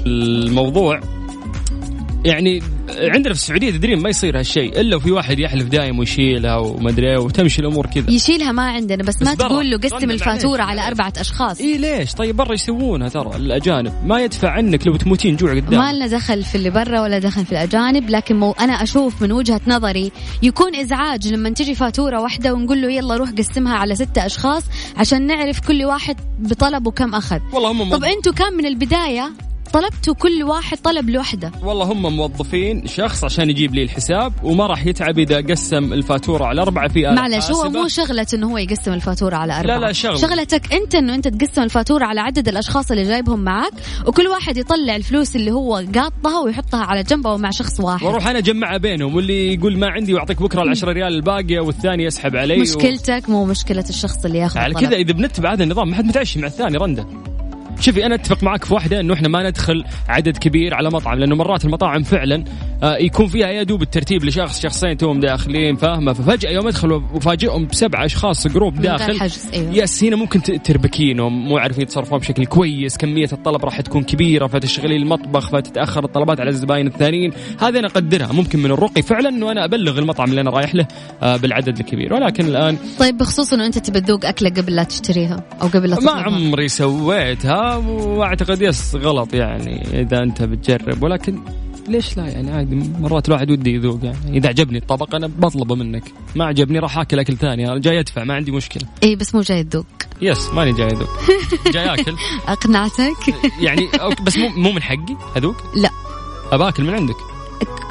الموضوع 0.06 1.00
يعني 2.24 2.62
عندنا 2.98 3.34
في 3.34 3.40
السعودية 3.40 3.70
تدرين 3.70 4.02
ما 4.02 4.08
يصير 4.08 4.38
هالشيء 4.38 4.80
إلا 4.80 4.96
وفي 4.96 5.10
واحد 5.10 5.38
يحلف 5.38 5.68
دايم 5.68 5.98
ويشيلها 5.98 6.56
وما 6.56 6.90
أدري 6.90 7.10
إيه 7.10 7.18
وتمشي 7.18 7.60
الأمور 7.60 7.86
كذا. 7.86 8.10
يشيلها 8.10 8.52
ما 8.52 8.62
عندنا 8.62 9.02
بس, 9.02 9.16
بس 9.16 9.22
ما. 9.22 9.34
تقول 9.34 9.70
له 9.70 9.78
قسم 9.78 10.10
الفاتورة 10.10 10.62
على. 10.62 10.86
أربعة 10.86 11.12
أشخاص. 11.18 11.60
اي 11.60 11.78
ليش؟ 11.78 12.14
طيب 12.14 12.36
برا 12.36 12.54
يسوونها 12.54 13.08
ترى؟ 13.08 13.36
الأجانب. 13.36 13.92
ما 14.04 14.20
يدفع 14.20 14.50
عنك 14.50 14.86
لو 14.86 14.96
تموتين 14.96 15.36
جوع 15.36 15.54
قدام. 15.54 15.80
ما 15.80 15.92
لنا 15.92 16.06
دخل 16.06 16.42
في 16.42 16.54
اللي 16.54 16.70
برا 16.70 17.00
ولا 17.00 17.18
دخل 17.18 17.44
في 17.46 17.52
الأجانب 17.52 18.10
لكن 18.10 18.36
مو 18.36 18.52
أنا 18.52 18.72
أشوف 18.72 19.22
من 19.22 19.32
وجهة 19.32 19.60
نظري 19.66 20.12
يكون 20.42 20.76
إزعاج 20.76 21.32
لما 21.32 21.50
تجي 21.50 21.74
فاتورة 21.74 22.20
واحدة 22.20 22.54
ونقول 22.54 22.82
له 22.82 22.92
يلا 22.92 23.16
روح 23.16 23.30
قسمها 23.30 23.74
على 23.74 23.94
ستة 23.94 24.26
أشخاص 24.26 24.62
عشان 24.96 25.26
نعرف 25.26 25.60
كل 25.60 25.84
واحد 25.84 26.16
بطلبه 26.38 26.90
كم 26.90 27.14
أخذ. 27.14 27.38
والله 27.52 27.70
هم 27.70 27.90
طب 27.90 28.04
أنتوا 28.04 28.32
كان 28.32 28.56
من 28.56 28.66
البداية 28.66 29.32
طلبتوا 29.72 30.14
كل 30.14 30.42
واحد 30.42 30.78
طلب 30.78 31.10
لوحده 31.10 31.52
والله 31.62 31.84
هم 31.92 32.16
موظفين 32.16 32.86
شخص 32.86 33.24
عشان 33.24 33.50
يجيب 33.50 33.74
لي 33.74 33.82
الحساب 33.82 34.32
وما 34.42 34.66
راح 34.66 34.86
يتعب 34.86 35.18
إذا 35.18 35.40
قسم 35.40 35.92
الفاتورة 35.92 36.44
على 36.44 36.62
أربعة 36.62 36.88
في 36.88 37.02
معلش 37.02 37.50
هو. 37.50 37.70
مو 37.70 37.88
شغلة 37.88 38.26
إنه 38.34 38.50
هو 38.52 38.58
يقسم 38.58 38.92
الفاتورة 38.92 39.36
على 39.36 39.60
أربعة 39.60 39.78
لا، 39.78 39.92
شغل. 39.92 40.18
شغلتك 40.18 40.72
أنت 40.72 40.94
إنه 40.94 41.14
أنت 41.14 41.28
تقسم 41.28 41.62
الفاتورة 41.62 42.04
على 42.04 42.20
عدد 42.20 42.48
الأشخاص 42.48 42.90
اللي 42.90 43.02
جايبهم 43.02 43.40
معك 43.44 43.72
وكل 44.06 44.26
واحد 44.26 44.56
يطلع 44.56 44.96
الفلوس 44.96 45.36
اللي 45.36 45.50
هو 45.52 45.74
قاطها 45.94 46.40
ويحطها 46.44 46.84
على 46.84 47.02
جنب 47.02 47.26
أو 47.26 47.38
مع 47.38 47.50
شخص 47.50 47.80
واحد 47.80 48.06
وأروح 48.06 48.26
أنا 48.26 48.38
أجمعها 48.38 48.76
بينهم 48.76 49.14
واللي 49.16 49.54
يقول 49.54 49.78
ما 49.78 49.86
عندي 49.90 50.14
وأعطيك 50.14 50.42
بكرة 50.42 50.74
ال10 50.74 50.84
ريال 50.84 51.14
الباقية 51.14 51.60
والثاني 51.60 52.04
يسحب 52.04 52.36
علي 52.36 52.56
مشكلتك 52.60 53.28
مو 53.28 53.44
مشكلة 53.44 53.84
الشخص 53.88 54.24
اللي 54.24 54.38
ياخذ 54.38 54.58
على. 54.58 54.74
كذا 54.74 54.96
إذا 54.96 55.12
بنتبع 55.12 55.52
هذا 55.52 55.64
النظام 55.64 55.90
ما 55.90 55.96
حد 55.96 56.04
متعشي 56.04 56.38
مع 56.40 56.46
الثاني 56.46 56.76
رنده 56.78 57.06
شوفي 57.82 58.06
أنا 58.06 58.14
أتفق 58.14 58.42
معك 58.42 58.64
في 58.64 58.74
واحدة 58.74 59.00
إنه 59.00 59.14
إحنا 59.14 59.28
ما 59.28 59.48
ندخل 59.48 59.84
عدد 60.08 60.36
كبير 60.36 60.74
على 60.74 60.90
مطعم 60.90 61.18
لأنه 61.18 61.36
مرات 61.36 61.64
المطاعم 61.64 62.02
فعلا 62.02 62.44
يكون 62.82 63.26
فيها 63.26 63.48
يا 63.48 63.62
دوب 63.62 63.82
الترتيب 63.82 64.24
لشخص 64.24 64.62
شخصين 64.62 64.96
توهم 64.96 65.20
داخلين 65.20 65.76
فاهمة؟ 65.76 66.12
ففجأة 66.12 66.50
يوم 66.50 66.66
ادخل 66.68 66.92
وفاجئهم 66.92 67.66
بسبع 67.66 68.04
أشخاص 68.04 68.48
جروب 68.48 68.74
داخل. 68.74 69.20
أيوة. 69.54 69.74
يس 69.74 70.04
هنا 70.04 70.16
ممكن 70.16 70.42
تربكينهم 70.42 71.48
مو 71.48 71.58
عارفين 71.58 71.82
يتصرفون 71.82 72.18
بشكل 72.18 72.46
كويس 72.46 72.96
كمية 72.96 73.28
الطلب 73.32 73.64
راح 73.64 73.80
تكون 73.80 74.02
كبيرة 74.02 74.46
فتشغلي 74.46 74.96
المطبخ 74.96 75.50
فتتأخر 75.50 76.04
الطلبات 76.04 76.40
على 76.40 76.50
الزباين 76.50 76.86
الثانيين. 76.86 77.32
هذا 77.60 77.78
أنا 77.78 77.86
أقدرها 77.86 78.32
ممكن 78.32 78.58
من 78.58 78.70
الرقي 78.70 79.02
فعلا 79.02 79.28
إنه 79.28 79.52
أنا 79.52 79.64
أبلغ 79.64 79.98
المطعم 79.98 80.30
اللي 80.30 80.40
أنا 80.40 80.50
رايح 80.50 80.74
له 80.74 80.86
آه، 81.22 81.36
بالعدد 81.36 81.78
الكبير. 81.78 82.14
ولكن 82.14 82.44
الآن 82.44 82.76
طيب 82.98 83.18
بخصوص 83.18 83.52
إنه 83.52 83.66
أنت 83.66 83.78
تبي 83.78 84.00
تذوق 84.00 84.24
أكلة 84.26 84.50
قبل 84.50 84.74
لا 84.74 84.84
تشتريها 84.84 85.44
أو 85.62 85.68
قبل 85.68 85.90
لا 85.90 86.00
ما. 86.00 86.12
عمري 86.12 86.68
سويتها 86.68 87.76
وأعتقد 87.76 88.62
يس 88.62 88.94
غلط 88.94 89.34
يعني 89.34 90.00
إذا 90.00 90.22
أنت 90.22 90.42
بتجرب. 90.42 91.02
ولكن 91.02 91.38
ليش 91.88 92.16
لا 92.16 92.26
يعني 92.26 92.50
عادي؟ 92.50 92.74
مرات 93.00 93.28
الواحد 93.28 93.50
ودي 93.50 93.74
يذوق 93.74 93.98
يعني. 94.02 94.38
إذا 94.38 94.48
عجبني 94.48 94.78
الطبق 94.78 95.14
أنا 95.14 95.26
بطلبه 95.26 95.74
منك. 95.74 96.04
ما 96.36 96.44
عجبني 96.44 96.78
راح 96.78 96.98
آكل 96.98 97.18
أكل 97.18 97.36
ثاني. 97.36 97.68
أنا 97.72 97.78
جاي 97.78 98.00
أدفع 98.00 98.24
ما 98.24 98.34
عندي 98.34 98.52
مشكلة. 98.52 98.82
اي 99.02 99.16
بس 99.16 99.34
مو 99.34 99.40
جاي 99.40 99.64
تذوق 99.64 99.86
يس 100.22 100.48
ماني 100.48 100.72
جاي 100.72 100.86
اذوق 100.86 101.08
جاي 101.72 101.94
آكل. 101.94 102.14
أقنعتك. 102.48 103.34
يعني 103.60 103.88
بس 104.22 104.36
مو 104.36 104.48
مو 104.48 104.72
من 104.72 104.82
حقي 104.82 105.16
أذوق؟ 105.36 105.56
لا. 105.76 105.90
اباكل 106.52 106.82
من 106.82 106.94
عندك. 106.94 107.16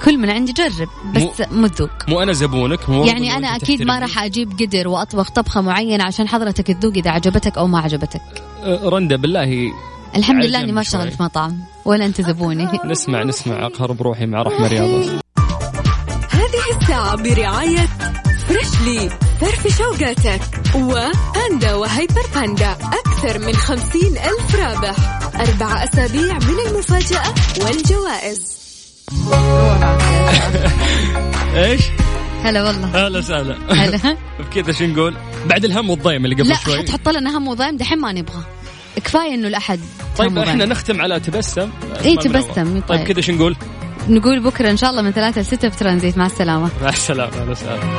كل 0.05 0.17
من 0.17 0.29
عندي 0.29 0.53
جرب 0.53 0.89
بس 1.15 1.41
مو 1.51 1.67
تذوق. 1.67 1.89
مو 2.07 2.21
أنا 2.21 2.33
زبونك 2.33 2.89
مو 2.89 3.05
يعني 3.05 3.37
أنا 3.37 3.55
أكيد 3.55 3.81
ما. 3.81 3.99
راح 3.99 4.23
أجيب 4.23 4.51
قدر 4.59 4.87
وأطبخ 4.87 5.29
طبخة 5.29 5.61
معينة 5.61 6.03
عشان 6.03 6.27
حضرتك 6.27 6.67
تذوق 6.67 6.93
إذا 6.93 7.11
عجبتك 7.11 7.57
أو 7.57 7.67
ما 7.67 7.79
عجبتك. 7.79 8.21
أه، 8.63 8.89
رندا 8.89 9.15
بالله 9.15 9.71
الحمد 10.15 10.43
لله 10.45 10.59
إني 10.59 10.71
ما. 10.71 10.81
اشتغل 10.81 11.11
في 11.11 11.23
مطعم. 11.23 11.59
ولا 11.85 12.05
انت 12.05 12.21
زبوني 12.21 12.67
نسمع 12.91 13.23
نسمع. 13.23 13.65
اقهر 13.65 13.91
بروحي 13.91 14.25
مع 14.25 14.41
رحمة 14.41 14.67
رياض 14.67 14.89
هذه 16.31 16.81
الساعة 16.81 17.15
برعاية 17.15 17.87
فريشلي 18.47 19.09
فرف 19.41 19.77
شوقاتك 19.77 20.41
وباندا 20.75 21.73
وهيبر 21.73 22.21
باندا 22.35 22.71
أكثر 22.71 23.39
من 23.39 23.53
خمسين 23.53 24.17
ألف 24.17 24.55
رابح. 24.55 24.95
أربع 25.35 25.83
أسابيع 25.83 26.33
من 26.33 26.59
المفاجأة 26.69 27.33
والجوائز. 27.61 28.51
إيش؟ 31.55 31.81
هلا 32.43 32.63
والله. 32.63 33.05
أهلا 33.05 33.19
وسهلا. 33.19 33.57
هلا. 33.73 34.17
بكذا 34.39 34.71
شو 34.73 34.85
نقول؟ 34.85 35.15
بعد 35.49 35.65
الهم 35.65 35.89
والضيم 35.89 36.25
اللي 36.25 36.35
قبل 36.35 36.49
لا 36.49 36.55
شوي. 36.55 36.77
حتحط 36.79 37.09
لنا 37.09 37.37
هم 37.37 37.47
وضايم 37.47 37.77
دحين 37.77 37.99
ما 37.99 38.11
نبغى. 38.11 38.43
كفاية 38.95 39.33
إنه 39.35 39.47
الأحد 39.47 39.79
طيب 40.17 40.37
إحنا 40.37 40.53
وضايم. 40.53 40.69
نختم 40.71 41.01
على 41.01 41.19
تبسم 41.19 41.69
منور. 42.17 42.41
تبسم، 42.41 42.79
طيب 42.79 42.83
طيب. 42.87 43.07
كذا 43.07 43.21
شو 43.21 43.31
نقول؟ 43.31 43.55
نقول 44.09 44.39
بكرة 44.39 44.71
إن 44.71 44.77
شاء 44.77 44.89
الله 44.89 45.01
من 45.01 45.11
ثلاثة 45.11 45.41
لستة 45.41 45.69
في 45.69 45.77
ترانزيت 45.77 46.17
مع 46.17 46.25
السلامة 46.25 46.69
مع 46.81 46.89
وسهلا 47.49 47.83